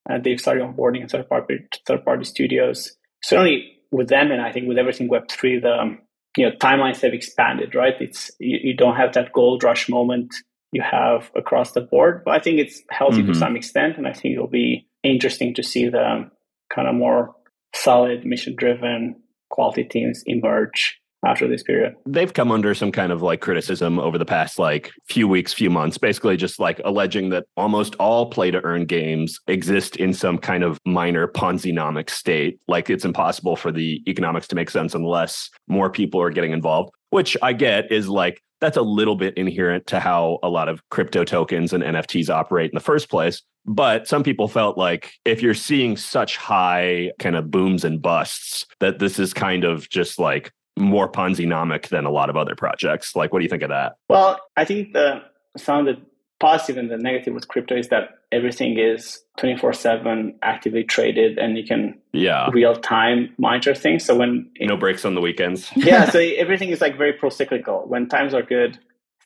Uh, 0.09 0.19
they've 0.23 0.41
started 0.41 0.65
onboarding 0.65 1.09
third 1.11 1.29
party 1.29 1.61
third 1.87 2.05
party 2.05 2.25
studios. 2.25 2.93
Certainly 3.23 3.73
with 3.91 4.09
them, 4.09 4.33
and 4.33 4.41
I 4.41 4.53
think 4.53 4.69
with 4.69 4.79
everything 4.79 5.09
Web 5.09 5.29
three, 5.31 5.61
the 5.61 5.73
um, 5.73 5.99
you 6.37 6.49
know 6.49 6.57
timelines 6.57 7.01
have 7.03 7.13
expanded. 7.13 7.75
Right, 7.75 7.95
it's 8.01 8.31
you, 8.41 8.59
you, 8.63 8.77
don't 8.77 8.97
have 8.97 9.15
that 9.15 9.33
gold 9.33 9.63
rush 9.63 9.89
moment 9.89 10.35
you 10.73 10.83
have 10.83 11.31
across 11.37 11.73
the 11.73 11.83
board, 11.83 12.23
but 12.25 12.35
I 12.35 12.41
think 12.41 12.59
it's 12.59 12.83
healthy 12.91 13.19
mm-hmm. 13.19 13.33
to 13.33 13.39
some 13.39 13.57
extent, 13.57 13.99
and 13.99 14.09
I 14.09 14.13
think 14.13 14.35
it'll 14.35 14.49
be 14.49 14.89
interesting 15.03 15.55
to 15.55 15.63
see 15.63 15.89
the 15.89 16.05
um, 16.05 16.31
kind 16.75 16.89
of 16.89 16.95
more 16.95 17.35
solid 17.75 18.25
mission 18.25 18.55
driven 18.57 19.17
quality 19.51 19.85
teams 19.85 20.23
emerge 20.27 21.02
after 21.25 21.47
this 21.47 21.62
period. 21.62 21.95
They've 22.07 22.33
come 22.33 22.50
under 22.50 22.75
some 22.75 22.93
kind 22.93 23.12
of 23.12 23.23
like 23.23 23.41
criticism 23.41 23.99
over 23.99 24.19
the 24.19 24.25
past 24.25 24.59
like 24.59 24.91
few 25.09 25.29
weeks, 25.29 25.52
few 25.52 25.71
months, 25.71 25.99
basically 25.99 26.37
just 26.37 26.59
like 26.59 26.81
alleging 26.85 27.31
that 27.31 27.47
almost 27.57 27.95
all 27.97 28.31
play 28.31 28.50
to 28.50 28.62
earn 28.64 28.85
games 28.85 29.38
exist 29.47 29.97
in 29.97 30.12
some 30.12 30.38
kind 30.38 30.64
of 30.64 30.79
minor 30.85 31.29
Ponzi-nomic 31.29 32.11
state. 32.11 32.59
Like 32.69 32.91
it's 32.91 33.05
impossible 33.05 33.57
for 33.57 33.71
the 33.71 34.02
economics 34.09 34.49
to 34.49 34.57
make 34.57 34.71
sense 34.71 34.95
unless 34.95 35.50
more 35.69 35.91
people 35.91 36.21
are 36.21 36.31
getting 36.31 36.52
involved, 36.52 36.91
which 37.11 37.37
I 37.43 37.52
get 37.52 37.91
is 37.93 38.09
like 38.09 38.43
that's 38.61 38.76
a 38.76 38.83
little 38.83 39.17
bit 39.17 39.37
inherent 39.37 39.88
to 39.88 39.99
how 39.99 40.38
a 40.45 40.49
lot 40.49 40.69
of 40.69 40.88
crypto 40.88 41.25
tokens 41.25 41.73
and 41.73 41.83
NFTs 41.83 42.31
operate 42.31 42.71
in 42.71 42.76
the 42.76 42.81
first 42.81 43.11
place. 43.11 43.43
But 43.67 44.07
some 44.07 44.23
people 44.23 44.47
felt 44.47 44.79
like 44.79 45.12
if 45.25 45.43
you're 45.43 45.52
seeing 45.52 45.97
such 45.97 46.37
high 46.37 47.11
kind 47.19 47.35
of 47.35 47.50
booms 47.50 47.85
and 47.85 48.00
busts, 48.00 48.67
that 48.79 49.00
this 49.00 49.19
is 49.19 49.35
kind 49.35 49.64
of 49.64 49.88
just 49.88 50.19
like 50.19 50.52
more 50.76 51.11
Ponzi-nomic 51.11 51.88
than 51.88 52.05
a 52.05 52.11
lot 52.11 52.31
of 52.31 52.37
other 52.37 52.55
projects. 52.55 53.14
Like, 53.14 53.33
what 53.33 53.41
do 53.41 53.45
you 53.45 53.50
think 53.50 53.62
of 53.62 53.71
that? 53.71 53.97
Well, 54.09 54.41
I 54.57 54.64
think 54.64 54.93
the 54.93 55.23
some 55.57 55.87
of 55.87 55.97
the 55.97 56.02
positive 56.43 56.76
and 56.76 56.91
the 56.91 56.97
negative 56.97 57.33
with 57.33 57.47
crypto 57.47 57.76
is 57.76 57.88
that 57.88 58.19
everything 58.33 58.76
is 58.76 59.23
24-7 59.38 60.35
actively 60.43 60.83
traded 60.83 61.38
and 61.38 61.57
you 61.57 61.64
can 61.64 61.97
yeah. 62.12 62.49
real 62.52 62.75
time 62.75 63.33
monitor 63.38 63.75
things. 63.76 64.05
So 64.05 64.17
when 64.17 64.50
no 64.61 64.76
breaks 64.76 65.05
on 65.05 65.14
the 65.14 65.21
weekends. 65.21 65.71
Yeah 65.76 66.11
so 66.11 66.19
everything 66.37 66.71
is 66.71 66.81
like 66.81 66.99
very 66.99 67.12
pro-cyclical. 67.12 67.85
When 67.87 68.09
times 68.09 68.35
are 68.35 68.43
good 68.43 68.79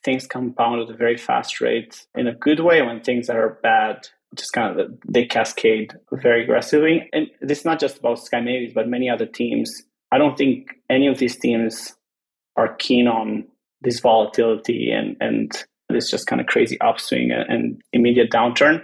things 0.03 0.27
compound 0.27 0.81
at 0.81 0.93
a 0.93 0.93
very 0.95 1.17
fast 1.17 1.59
rate 1.59 2.05
in 2.13 2.27
a 2.27 2.35
good 2.35 2.59
way. 2.59 2.83
When 2.83 3.01
things 3.01 3.29
are 3.31 3.57
bad 3.63 4.07
just 4.35 4.53
kind 4.53 4.79
of 4.79 4.91
they 5.07 5.25
cascade 5.25 5.97
very 6.11 6.43
aggressively. 6.43 7.09
And 7.13 7.27
this 7.41 7.59
is 7.59 7.65
not 7.65 7.79
just 7.79 7.97
about 7.97 8.23
sky 8.23 8.41
mavis 8.41 8.73
but 8.75 8.87
many 8.87 9.09
other 9.09 9.25
teams 9.25 9.73
I 10.11 10.17
don't 10.17 10.37
think 10.37 10.69
any 10.89 11.07
of 11.07 11.17
these 11.17 11.37
teams 11.37 11.95
are 12.55 12.75
keen 12.75 13.07
on 13.07 13.45
this 13.81 13.99
volatility 13.99 14.91
and, 14.91 15.15
and 15.19 15.51
this 15.89 16.09
just 16.09 16.27
kind 16.27 16.41
of 16.41 16.47
crazy 16.47 16.79
upswing 16.81 17.31
and, 17.31 17.49
and 17.49 17.81
immediate 17.93 18.31
downturn. 18.31 18.83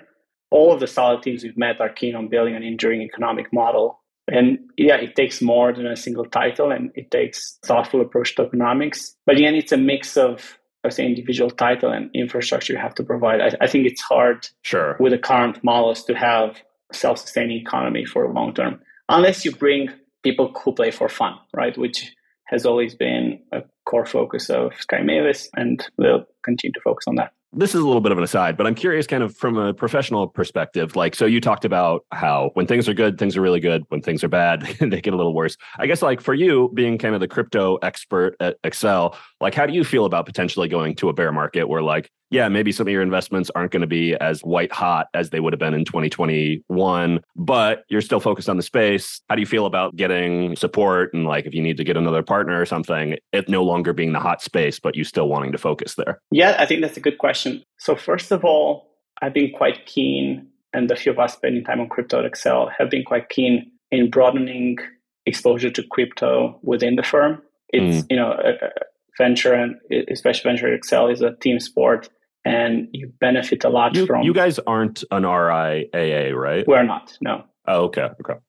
All 0.52 0.72
of 0.72 0.80
the 0.80 0.88
solid 0.88 1.24
teams 1.24 1.44
we've 1.44 1.58
met 1.58 1.82
are 1.82 1.90
keen 1.90 2.16
on 2.16 2.28
building 2.28 2.56
an 2.56 2.64
enduring 2.64 3.02
economic 3.02 3.52
model. 3.52 4.00
And 4.28 4.60
yeah, 4.78 4.96
it 4.96 5.16
takes 5.16 5.42
more 5.42 5.74
than 5.74 5.88
a 5.88 5.96
single 5.96 6.26
title 6.26 6.72
and 6.72 6.92
it 6.96 7.12
takes 7.12 7.58
thoughtful 7.66 8.02
approach 8.02 8.36
to 8.36 8.44
economics. 8.44 9.16
But 9.26 9.38
again, 9.38 9.56
it's 9.56 9.72
a 9.72 9.78
mix 9.78 10.16
of 10.16 10.58
I 10.86 10.90
say 10.90 11.06
individual 11.06 11.50
title 11.50 11.92
and 11.92 12.10
infrastructure 12.14 12.74
you 12.74 12.80
have 12.80 12.96
to 12.96 13.04
provide. 13.04 13.40
I, 13.40 13.52
I 13.62 13.68
think 13.68 13.88
it's 13.88 14.02
hard 14.02 14.48
sure. 14.64 14.98
with 15.00 15.14
the 15.14 15.18
current 15.18 15.64
models 15.64 16.04
to 16.06 16.14
have 16.14 16.58
a 16.92 16.94
self-sustaining 16.94 17.58
economy 17.58 18.06
for 18.06 18.32
long 18.32 18.54
term 18.54 18.82
unless 19.10 19.46
you 19.46 19.52
bring 19.52 19.90
people 20.24 20.54
who 20.64 20.74
play 20.74 20.92
for 20.92 21.10
fun, 21.10 21.36
right? 21.54 21.78
Which 21.78 22.14
has 22.46 22.66
always 22.66 22.96
been 22.96 23.40
a 23.52 23.64
core 23.86 24.06
focus 24.06 24.50
of 24.50 24.74
Sky 24.80 25.02
Mavis, 25.02 25.50
and 25.56 25.86
we'll 25.98 26.26
continue 26.44 26.74
to 26.74 26.82
focus 26.82 27.06
on 27.08 27.16
that 27.16 27.32
this 27.56 27.76
is 27.76 27.82
a 27.82 27.86
little 27.86 28.02
bit 28.02 28.12
of 28.12 28.18
an 28.18 28.24
aside, 28.24 28.58
but 28.58 28.66
I'm 28.66 28.76
curious, 28.76 29.06
kind 29.06 29.22
of 29.22 29.36
from 29.36 29.58
a 29.58 29.74
professional 29.74 30.28
perspective. 30.28 30.96
Like, 30.96 31.14
so 31.14 31.26
you 31.26 31.40
talked 31.40 31.66
about 31.66 32.06
how 32.12 32.52
when 32.56 32.66
things 32.66 32.90
are 32.90 32.94
good, 32.94 33.20
things 33.20 33.38
are 33.38 33.42
really 33.42 33.60
good. 33.60 33.84
When 33.90 34.02
things 34.02 34.24
are 34.24 34.28
bad, 34.28 34.62
they 34.80 35.02
get 35.02 35.14
a 35.14 35.18
little 35.18 35.34
worse. 35.34 35.56
I 35.78 35.86
guess, 35.86 36.02
like 36.02 36.20
for 36.20 36.34
you, 36.34 36.72
being 36.74 36.98
kind 36.98 37.14
of 37.14 37.22
the 37.22 37.28
crypto 37.28 37.78
expert 37.78 38.36
at 38.40 38.62
Accel, 38.64 39.16
like, 39.44 39.54
how 39.54 39.66
do 39.66 39.74
you 39.74 39.84
feel 39.84 40.06
about 40.06 40.26
potentially 40.26 40.70
going 40.70 40.96
to 40.96 41.10
a 41.10 41.14
bear 41.14 41.32
market 41.34 41.68
where, 41.68 41.82
like, 41.82 42.10
yeah, 42.32 42.48
maybe 42.48 42.72
some 42.72 42.88
of 42.88 42.92
your 42.94 43.02
investments 43.02 43.52
aren't 43.54 43.72
going 43.72 43.82
to 43.82 43.88
be 43.88 44.16
as 44.16 44.40
white 44.42 44.72
hot 44.72 45.08
as 45.14 45.30
they 45.30 45.42
would 45.42 45.52
have 45.54 45.60
been 45.60 45.74
in 45.74 45.84
2021, 45.84 47.20
but 47.36 47.84
you're 47.90 48.02
still 48.02 48.22
focused 48.22 48.48
on 48.50 48.56
the 48.56 48.64
space. 48.64 49.22
How 49.30 49.36
do 49.36 49.42
you 49.42 49.46
feel 49.46 49.66
about 49.66 49.98
getting 49.98 50.56
support 50.56 51.14
and 51.14 51.26
like 51.26 51.46
if 51.46 51.54
you 51.54 51.62
need 51.62 51.78
to 51.78 51.84
get 51.84 51.98
another 51.98 52.24
partner 52.24 52.60
or 52.60 52.66
something, 52.66 53.18
it 53.34 53.50
no 53.50 53.64
longer 53.64 53.92
being 53.92 54.14
the 54.14 54.20
hot 54.20 54.42
space, 54.42 54.80
but 54.80 54.96
you 54.96 55.04
still 55.04 55.28
wanting 55.28 55.52
to 55.52 55.58
focus 55.58 55.96
there? 55.96 56.22
Yeah, 56.32 56.56
I 56.58 56.66
think 56.66 56.82
that's 56.82 56.98
a 56.98 57.02
good 57.02 57.18
question. 57.18 57.62
So, 57.78 57.96
first 57.96 58.32
of 58.32 58.44
all, 58.46 58.96
I've 59.22 59.34
been 59.34 59.52
quite 59.52 59.86
keen, 59.86 60.48
and 60.72 60.90
a 60.90 60.96
few 60.96 61.12
of 61.12 61.20
us 61.20 61.34
spending 61.34 61.64
time 61.64 61.82
on 61.82 61.90
crypto 61.90 62.26
at 62.26 62.32
Accel 62.32 62.72
have 62.78 62.90
been 62.90 63.04
quite 63.04 63.30
keen 63.30 63.70
in 63.92 64.10
broadening 64.10 64.78
exposure 65.26 65.70
to 65.70 65.84
crypto 65.84 66.60
within 66.64 66.96
the 66.96 67.04
firm. 67.04 67.42
It's, 67.70 68.04
mm. 68.04 68.08
you 68.10 68.18
know, 68.18 68.32
a 68.32 68.70
venture 69.18 69.54
and 69.54 69.76
especially 70.10 70.50
venture 70.52 70.78
Accel 70.78 71.12
is 71.12 71.22
a 71.22 71.36
team 71.36 71.60
sport 71.60 72.10
and 72.46 72.88
you 72.92 73.12
benefit 73.20 73.64
a 73.64 73.70
lot 73.70 73.96
you, 73.96 74.06
from. 74.06 74.24
You 74.24 74.34
guys 74.34 74.60
aren't 74.60 75.04
an 75.12 75.24
RIAA, 75.24 76.34
right? 76.34 76.68
We're 76.68 76.84
not. 76.84 77.18
No. 77.22 77.44
Oh, 77.68 77.86
okay. 77.86 78.10
Okay. 78.20 78.40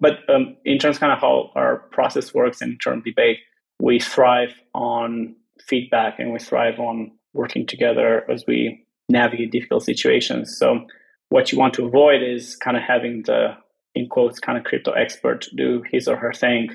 But 0.00 0.18
um, 0.34 0.56
in 0.64 0.78
terms 0.78 0.96
of 0.96 1.00
kind 1.00 1.12
of 1.12 1.18
how 1.18 1.50
our 1.54 1.78
process 1.92 2.32
works 2.32 2.62
and 2.62 2.72
in 2.72 2.78
term 2.78 3.02
debate, 3.02 3.38
we 3.78 4.00
thrive 4.00 4.54
on 4.74 5.34
feedback 5.60 6.18
and 6.18 6.32
we 6.32 6.38
thrive 6.38 6.78
on 6.78 7.12
working 7.34 7.66
together 7.66 8.24
as 8.30 8.44
we 8.46 8.86
navigate 9.08 9.52
difficult 9.52 9.84
situations. 9.84 10.56
So 10.56 10.86
what 11.28 11.52
you 11.52 11.58
want 11.58 11.74
to 11.74 11.86
avoid 11.86 12.22
is 12.22 12.56
kind 12.56 12.76
of 12.76 12.82
having 12.82 13.22
the 13.26 13.56
in 13.94 14.08
quotes 14.08 14.38
kind 14.38 14.56
of 14.56 14.64
crypto 14.64 14.92
expert 14.92 15.46
do 15.54 15.82
his 15.90 16.08
or 16.08 16.16
her 16.16 16.32
thing. 16.32 16.70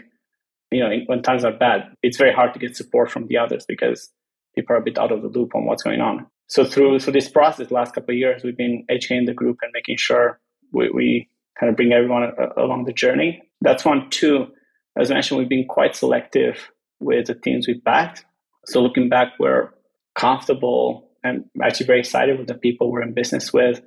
You 0.72 0.82
know, 0.82 0.90
when 1.06 1.22
times 1.22 1.46
are 1.46 1.52
bad, 1.52 1.94
it's 2.04 2.18
very 2.18 2.34
hard 2.34 2.54
to 2.54 2.60
get 2.60 2.76
support 2.76 3.10
from 3.10 3.28
the 3.28 3.38
others 3.38 3.66
because 3.68 4.12
people 4.56 4.76
are 4.76 4.80
a 4.80 4.84
bit 4.84 4.98
out 4.98 5.12
of 5.12 5.22
the 5.22 5.30
loop 5.30 5.56
on 5.56 5.66
what's 5.66 5.84
going 5.84 6.02
on. 6.02 6.26
So 6.48 6.66
through 6.66 7.00
through 7.00 7.14
this 7.14 7.30
process, 7.30 7.72
last 7.72 7.94
couple 7.94 8.14
of 8.14 8.18
years, 8.18 8.44
we've 8.44 8.58
been 8.58 8.86
educating 8.90 9.26
the 9.26 9.34
group 9.34 9.58
and 9.62 9.72
making 9.74 9.98
sure 9.98 10.40
we, 10.72 10.90
we 10.94 11.30
kind 11.60 11.70
of 11.70 11.76
bring 11.76 11.94
everyone 11.94 12.24
a, 12.24 12.62
along 12.62 12.86
the 12.86 12.94
journey. 12.94 13.42
That's 13.62 13.86
one. 13.86 14.10
Two, 14.10 14.48
as 15.00 15.12
I 15.12 15.16
mentioned, 15.16 15.40
we've 15.40 15.50
been 15.50 15.68
quite 15.68 15.96
selective 15.96 16.70
with 17.00 17.28
the 17.28 17.36
teams 17.36 17.68
we've 17.68 17.84
backed. 17.84 18.26
So 18.66 18.82
looking 18.82 19.10
back, 19.10 19.34
we're 19.40 19.72
comfortable 20.16 21.10
and 21.24 21.46
actually 21.64 21.86
very 21.86 22.00
excited 22.00 22.38
with 22.38 22.48
the 22.48 22.56
people 22.56 22.92
we're 22.92 23.02
in 23.02 23.14
business 23.14 23.54
with. 23.54 23.82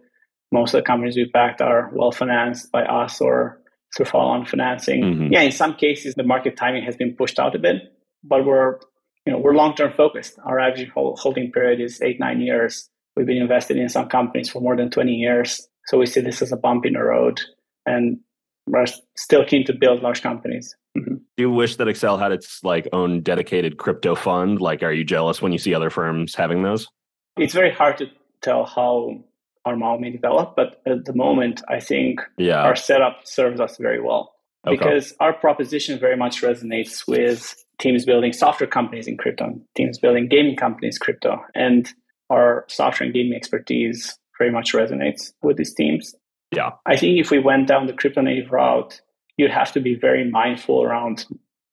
Most 0.52 0.74
of 0.74 0.80
the 0.80 0.86
companies 0.86 1.16
we've 1.16 1.32
backed 1.32 1.60
are 1.60 1.90
well 1.94 2.12
financed 2.12 2.70
by 2.72 2.82
us 2.82 3.20
or 3.20 3.60
through 3.96 4.06
follow-on 4.06 4.46
financing. 4.46 5.02
Mm-hmm. 5.02 5.32
Yeah, 5.32 5.42
in 5.42 5.52
some 5.52 5.74
cases, 5.74 6.14
the 6.14 6.22
market 6.22 6.56
timing 6.56 6.84
has 6.84 6.96
been 6.96 7.14
pushed 7.14 7.38
out 7.38 7.54
a 7.54 7.58
bit, 7.58 7.92
but 8.22 8.44
we're 8.44 8.78
you 9.26 9.32
know 9.32 9.38
we're 9.38 9.54
long-term 9.54 9.92
focused. 9.96 10.38
Our 10.44 10.58
average 10.58 10.90
holding 10.94 11.52
period 11.52 11.80
is 11.80 12.00
eight 12.02 12.20
nine 12.20 12.40
years. 12.40 12.88
We've 13.16 13.26
been 13.26 13.42
invested 13.42 13.76
in 13.76 13.88
some 13.88 14.08
companies 14.08 14.48
for 14.48 14.60
more 14.60 14.76
than 14.76 14.88
20 14.88 15.12
years, 15.12 15.68
so 15.86 15.98
we 15.98 16.06
see 16.06 16.20
this 16.20 16.40
as 16.40 16.52
a 16.52 16.56
bump 16.56 16.86
in 16.86 16.92
the 16.92 17.02
road, 17.02 17.40
and 17.84 18.20
we're 18.66 18.86
still 19.16 19.44
keen 19.44 19.66
to 19.66 19.74
build 19.74 20.02
large 20.02 20.22
companies. 20.22 20.74
Mm-hmm. 20.96 21.14
Do 21.14 21.42
you 21.42 21.50
wish 21.50 21.76
that 21.76 21.86
Accel 21.86 22.18
had 22.18 22.32
its 22.32 22.62
like 22.62 22.88
own 22.92 23.20
dedicated 23.22 23.78
crypto 23.78 24.14
fund? 24.14 24.60
Like, 24.60 24.82
are 24.82 24.92
you 24.92 25.04
jealous 25.04 25.42
when 25.42 25.52
you 25.52 25.58
see 25.58 25.74
other 25.74 25.90
firms 25.90 26.34
having 26.34 26.62
those? 26.62 26.88
It's 27.36 27.54
very 27.54 27.72
hard 27.72 27.98
to 27.98 28.06
tell 28.42 28.64
how 28.64 29.22
our 29.64 29.76
model 29.76 29.98
may 29.98 30.10
develop, 30.10 30.54
but 30.56 30.80
at 30.86 31.04
the 31.04 31.14
moment, 31.14 31.62
I 31.68 31.80
think 31.80 32.20
yeah. 32.38 32.62
our 32.62 32.76
setup 32.76 33.20
serves 33.24 33.60
us 33.60 33.76
very 33.76 34.00
well 34.00 34.34
okay. 34.66 34.76
because 34.76 35.14
our 35.20 35.32
proposition 35.32 35.98
very 35.98 36.16
much 36.16 36.42
resonates 36.42 37.06
with 37.06 37.62
teams 37.78 38.04
building 38.04 38.32
software 38.32 38.68
companies 38.68 39.06
in 39.06 39.16
crypto, 39.16 39.60
teams 39.76 39.98
building 39.98 40.28
gaming 40.28 40.56
companies 40.56 40.98
crypto, 40.98 41.42
and 41.54 41.92
our 42.30 42.64
software 42.68 43.06
and 43.06 43.14
gaming 43.14 43.34
expertise 43.34 44.18
very 44.38 44.50
much 44.50 44.72
resonates 44.72 45.32
with 45.42 45.56
these 45.56 45.74
teams. 45.74 46.14
Yeah, 46.52 46.70
I 46.86 46.96
think 46.96 47.18
if 47.18 47.30
we 47.30 47.38
went 47.38 47.68
down 47.68 47.86
the 47.86 47.92
crypto 47.92 48.22
native 48.22 48.50
route, 48.50 49.00
you'd 49.36 49.50
have 49.50 49.72
to 49.72 49.80
be 49.80 49.94
very 49.94 50.28
mindful 50.28 50.82
around 50.82 51.26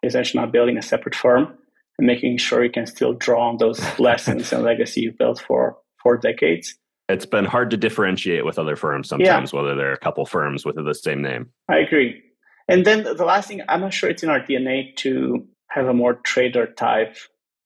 essentially 0.03 0.41
not 0.41 0.51
building 0.51 0.77
a 0.77 0.81
separate 0.81 1.15
firm 1.15 1.57
and 1.97 2.07
making 2.07 2.37
sure 2.37 2.63
you 2.63 2.71
can 2.71 2.85
still 2.85 3.13
draw 3.13 3.49
on 3.49 3.57
those 3.57 3.81
lessons 3.99 4.53
and 4.53 4.63
legacy 4.63 5.01
you've 5.01 5.17
built 5.17 5.39
for 5.39 5.77
for 6.01 6.17
decades. 6.17 6.77
It's 7.09 7.25
been 7.25 7.45
hard 7.45 7.69
to 7.71 7.77
differentiate 7.77 8.45
with 8.45 8.59
other 8.59 8.75
firms 8.75 9.07
sometimes, 9.07 9.53
yeah. 9.53 9.59
whether 9.59 9.75
they're 9.75 9.93
a 9.93 9.97
couple 9.97 10.25
firms 10.25 10.65
with 10.65 10.75
the 10.75 10.93
same 10.93 11.21
name. 11.21 11.49
I 11.69 11.77
agree. 11.77 12.21
And 12.67 12.85
then 12.85 13.03
the 13.03 13.25
last 13.25 13.47
thing, 13.47 13.61
I'm 13.69 13.81
not 13.81 13.93
sure 13.93 14.09
it's 14.09 14.23
in 14.23 14.29
our 14.29 14.41
DNA 14.41 14.95
to 14.97 15.45
have 15.69 15.87
a 15.87 15.93
more 15.93 16.15
trader 16.15 16.65
type 16.65 17.15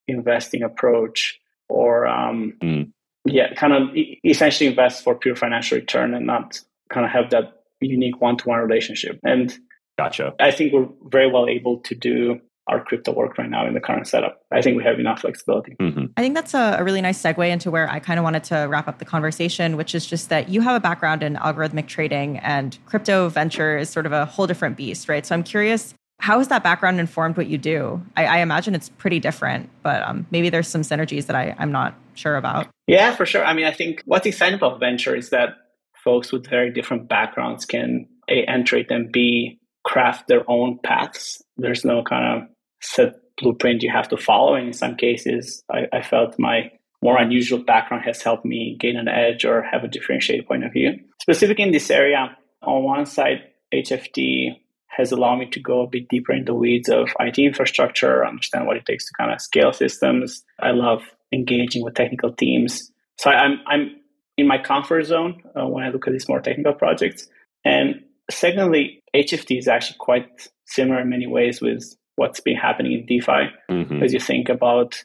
investing 0.08 0.62
approach 0.62 1.40
or, 1.70 2.06
um, 2.06 2.54
mm. 2.62 2.92
yeah, 3.26 3.54
kind 3.56 3.74
of 3.74 3.90
essentially 4.24 4.70
invest 4.70 5.04
for 5.04 5.16
pure 5.16 5.36
financial 5.36 5.78
return 5.78 6.14
and 6.14 6.28
not 6.28 6.60
kind 6.90 7.06
of 7.06 7.12
have 7.12 7.32
that 7.32 7.64
unique 7.80 8.22
one 8.22 8.38
to 8.38 8.48
one 8.48 8.60
relationship. 8.60 9.20
And 9.24 9.58
Gotcha. 9.98 10.34
I 10.40 10.52
think 10.52 10.74
we're 10.74 10.88
very 11.08 11.32
well 11.32 11.48
able 11.48 11.80
to 11.80 11.96
do 11.96 12.40
our 12.72 12.84
crypto 12.84 13.12
work 13.12 13.38
right 13.38 13.50
now 13.50 13.68
in 13.68 13.74
the 13.74 13.82
current 13.82 14.08
setup. 14.08 14.42
I 14.52 14.62
think 14.62 14.78
we 14.78 14.84
have 14.84 14.98
enough 14.98 15.22
flexibility. 15.22 15.76
Mm-hmm. 15.80 16.06
I 16.16 16.22
think 16.22 16.36
that's 16.36 16.54
a, 16.54 16.78
a, 16.80 16.84
really 16.84 17.02
nice 17.02 17.22
segue 17.22 17.48
into 17.50 17.70
where 17.70 17.90
I 17.90 18.00
kind 18.00 18.18
of 18.18 18.24
wanted 18.24 18.46
to 18.46 18.68
wrap 18.70 18.88
up 18.88 19.00
the 19.00 19.06
conversation, 19.06 19.76
which 19.76 19.94
is 19.94 20.06
just 20.06 20.30
that 20.30 20.48
you 20.48 20.62
have 20.62 20.76
a 20.76 20.80
background 20.80 21.22
in 21.22 21.36
algorithmic 21.36 21.88
trading 21.88 22.38
and 22.40 22.78
crypto 22.86 23.28
venture 23.28 23.78
is 23.78 23.90
sort 23.90 24.06
of 24.06 24.14
a 24.14 24.26
whole 24.26 24.48
different 24.48 24.78
beast, 24.78 25.10
right? 25.10 25.26
So 25.26 25.36
I'm 25.36 25.44
curious, 25.44 25.94
how 26.20 26.38
has 26.38 26.48
that 26.48 26.64
background 26.64 27.00
informed 27.00 27.36
what 27.36 27.48
you 27.48 27.58
do? 27.58 28.02
I, 28.16 28.26
I 28.26 28.38
imagine 28.38 28.74
it's 28.74 28.90
pretty 28.90 29.20
different, 29.20 29.70
but 29.84 30.02
um, 30.04 30.26
maybe 30.32 30.50
there's 30.50 30.68
some 30.68 30.82
synergies 30.82 31.26
that 31.26 31.36
I, 31.36 31.54
I'm 31.60 31.74
not 31.74 31.96
sure 32.14 32.38
about. 32.38 32.68
Yeah, 32.88 33.16
for 33.16 33.26
sure. 33.26 33.44
I 33.44 33.54
mean, 33.54 33.66
I 33.66 33.72
think 33.72 34.02
what's 34.06 34.26
exciting 34.26 34.56
about 34.56 34.80
venture 34.80 35.16
is 35.16 35.30
that 35.32 35.56
folks 36.04 36.32
with 36.32 36.48
very 36.50 36.72
different 36.72 37.10
backgrounds 37.10 37.66
can 37.66 38.08
A, 38.30 38.46
enter 38.46 38.78
it 38.78 38.92
and 38.92 39.12
B, 39.12 39.60
craft 39.84 40.28
their 40.28 40.50
own 40.50 40.80
paths. 40.84 41.42
There's 41.58 41.84
no 41.84 42.04
kind 42.04 42.44
of 42.44 42.50
set 42.82 43.16
blueprint 43.38 43.84
you 43.84 43.92
have 43.92 44.10
to 44.10 44.18
follow. 44.18 44.56
And 44.56 44.68
in 44.68 44.74
some 44.74 44.96
cases, 44.96 45.64
I, 45.72 45.88
I 45.94 46.02
felt 46.02 46.40
my 46.40 46.72
more 47.02 47.18
unusual 47.18 47.60
background 47.64 48.04
has 48.06 48.22
helped 48.22 48.46
me 48.46 48.78
gain 48.80 48.96
an 48.96 49.08
edge 49.08 49.44
or 49.44 49.64
have 49.64 49.84
a 49.84 49.88
differentiated 49.88 50.48
point 50.48 50.64
of 50.64 50.72
view. 50.72 51.00
Specifically 51.20 51.64
in 51.64 51.72
this 51.72 51.90
area, 51.90 52.38
on 52.62 52.84
one 52.84 53.06
side, 53.06 53.42
HFT 53.74 54.56
has 54.88 55.12
allowed 55.12 55.38
me 55.38 55.50
to 55.50 55.60
go 55.60 55.82
a 55.82 55.88
bit 55.88 56.08
deeper 56.10 56.34
in 56.34 56.46
the 56.46 56.54
weeds 56.54 56.90
of 56.90 57.10
IT 57.20 57.40
infrastructure, 57.40 58.26
understand 58.26 58.68
what 58.68 58.78
it 58.78 58.86
takes 58.86 59.08
to 59.08 59.14
kind 59.18 59.32
of 59.32 59.42
scale 59.42 59.74
systems. 59.74 60.44
I 60.60 60.72
love 60.72 61.02
engaging 61.32 61.84
with 61.84 61.96
technical 61.96 62.34
teams. 62.34 62.92
So 63.18 63.32
I'm 63.32 63.60
I'm 63.68 63.96
in 64.38 64.48
my 64.48 64.58
comfort 64.58 65.06
zone 65.06 65.42
uh, 65.56 65.68
when 65.68 65.84
I 65.84 65.90
look 65.90 66.08
at 66.08 66.14
these 66.14 66.28
more 66.28 66.42
technical 66.42 66.74
projects. 66.74 67.28
And 67.64 68.04
secondly, 68.30 69.02
HFT 69.16 69.58
is 69.58 69.68
actually 69.68 69.98
quite 70.00 70.50
similar 70.66 71.02
in 71.02 71.10
many 71.10 71.28
ways 71.28 71.62
with 71.62 71.96
what's 72.16 72.40
been 72.40 72.56
happening 72.56 72.94
in 72.94 73.06
DeFi 73.06 73.50
mm-hmm. 73.70 74.04
as 74.04 74.14
you 74.14 74.20
think 74.20 74.50
about 74.50 75.04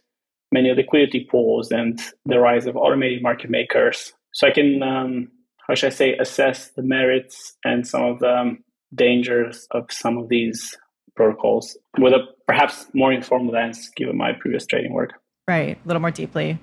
many 0.52 0.72
liquidity 0.72 1.26
pools 1.30 1.70
and 1.70 2.00
the 2.24 2.38
rise 2.38 2.66
of 2.66 2.76
automated 2.76 3.22
market 3.22 3.50
makers. 3.50 4.12
So 4.32 4.46
I 4.46 4.50
can, 4.50 4.82
um, 4.82 5.28
how 5.66 5.74
should 5.74 5.92
I 5.92 5.94
say, 5.94 6.14
assess 6.14 6.70
the 6.76 6.82
merits 6.82 7.56
and 7.64 7.86
some 7.86 8.04
of 8.04 8.18
the 8.20 8.32
um, 8.32 8.58
dangers 8.94 9.66
of 9.70 9.90
some 9.90 10.18
of 10.18 10.28
these 10.28 10.76
protocols 11.14 11.76
with 11.98 12.12
a 12.12 12.20
perhaps 12.46 12.86
more 12.94 13.12
informed 13.12 13.50
lens 13.50 13.90
given 13.96 14.16
my 14.16 14.32
previous 14.38 14.66
trading 14.66 14.92
work. 14.92 15.12
Right, 15.48 15.78
a 15.82 15.88
little 15.88 16.00
more 16.00 16.10
deeply. 16.10 16.58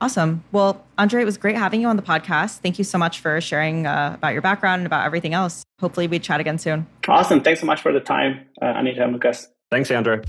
Awesome. 0.00 0.44
Well, 0.52 0.84
Andre, 0.98 1.22
it 1.22 1.24
was 1.24 1.38
great 1.38 1.56
having 1.56 1.80
you 1.80 1.88
on 1.88 1.96
the 1.96 2.02
podcast. 2.02 2.58
Thank 2.58 2.78
you 2.78 2.84
so 2.84 2.98
much 2.98 3.20
for 3.20 3.40
sharing 3.40 3.86
uh, 3.86 4.12
about 4.14 4.34
your 4.34 4.42
background 4.42 4.80
and 4.80 4.86
about 4.86 5.06
everything 5.06 5.32
else. 5.32 5.64
Hopefully, 5.80 6.06
we 6.06 6.18
chat 6.18 6.38
again 6.38 6.58
soon. 6.58 6.86
Awesome. 7.08 7.40
Thanks 7.40 7.60
so 7.60 7.66
much 7.66 7.80
for 7.80 7.92
the 7.92 8.00
time, 8.00 8.46
uh, 8.60 8.74
Anita 8.76 9.04
and 9.04 9.12
Lucas. 9.14 9.48
Thanks, 9.70 9.90
Andrew. 9.90 10.22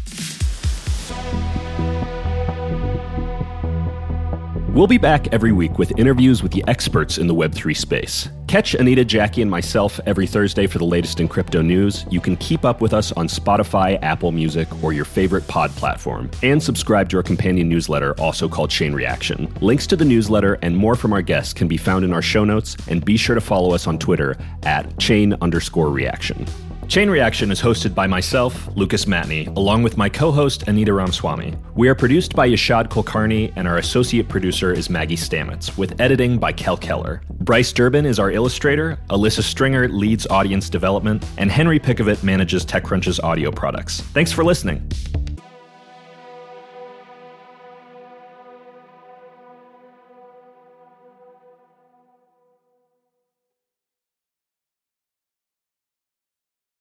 We'll 4.73 4.87
be 4.87 4.97
back 4.97 5.27
every 5.33 5.51
week 5.51 5.77
with 5.79 5.97
interviews 5.97 6.43
with 6.43 6.51
the 6.51 6.63
experts 6.67 7.17
in 7.17 7.27
the 7.27 7.33
Web3 7.33 7.75
space. 7.75 8.29
Catch 8.47 8.73
Anita, 8.75 9.03
Jackie, 9.03 9.41
and 9.41 9.49
myself 9.49 9.99
every 10.05 10.25
Thursday 10.25 10.65
for 10.67 10.77
the 10.79 10.85
latest 10.85 11.19
in 11.19 11.27
crypto 11.27 11.61
news. 11.61 12.05
You 12.09 12.21
can 12.21 12.37
keep 12.37 12.63
up 12.63 12.81
with 12.81 12.93
us 12.93 13.11
on 13.11 13.27
Spotify, 13.27 14.01
Apple 14.03 14.31
Music, 14.31 14.67
or 14.83 14.93
your 14.93 15.05
favorite 15.05 15.47
pod 15.47 15.71
platform. 15.71 16.31
And 16.43 16.61
subscribe 16.61 17.09
to 17.09 17.17
our 17.17 17.23
companion 17.23 17.69
newsletter, 17.69 18.13
also 18.19 18.47
called 18.47 18.69
Chain 18.69 18.93
Reaction. 18.93 19.53
Links 19.61 19.85
to 19.87 19.95
the 19.95 20.05
newsletter 20.05 20.57
and 20.61 20.75
more 20.75 20.95
from 20.95 21.13
our 21.13 21.21
guests 21.21 21.53
can 21.53 21.67
be 21.67 21.77
found 21.77 22.05
in 22.05 22.13
our 22.13 22.21
show 22.21 22.43
notes, 22.43 22.75
and 22.87 23.03
be 23.03 23.17
sure 23.17 23.35
to 23.35 23.41
follow 23.41 23.73
us 23.73 23.85
on 23.85 23.99
Twitter 23.99 24.35
at 24.63 24.97
chain 24.99 25.35
underscore 25.41 25.89
reaction. 25.89 26.45
Chain 26.87 27.09
Reaction 27.09 27.51
is 27.51 27.61
hosted 27.61 27.93
by 27.93 28.07
myself, 28.07 28.69
Lucas 28.77 29.05
Matney, 29.05 29.53
along 29.57 29.83
with 29.83 29.97
my 29.97 30.07
co 30.07 30.31
host, 30.31 30.69
Anita 30.69 30.93
Ramaswamy. 30.93 31.53
We 31.75 31.89
are 31.89 31.95
produced 31.95 32.33
by 32.33 32.47
Yashad 32.47 32.87
Kulkarni, 32.87 33.51
and 33.57 33.67
our 33.67 33.77
associate 33.77 34.29
producer 34.29 34.71
is 34.71 34.89
Maggie 34.89 35.17
Stamets, 35.17 35.77
with 35.77 35.99
editing 35.99 36.37
by 36.37 36.53
Kel 36.53 36.77
Keller. 36.77 37.21
Bryce 37.41 37.73
Durbin 37.73 38.05
is 38.05 38.19
our 38.19 38.31
illustrator, 38.31 38.97
Alyssa 39.09 39.43
Stringer 39.43 39.89
leads 39.89 40.25
audience 40.27 40.69
development, 40.69 41.25
and 41.37 41.51
Henry 41.51 41.77
Pickavet 41.77 42.23
manages 42.23 42.65
TechCrunch's 42.65 43.19
audio 43.19 43.51
products. 43.51 43.99
Thanks 43.99 44.31
for 44.31 44.45
listening. 44.45 44.89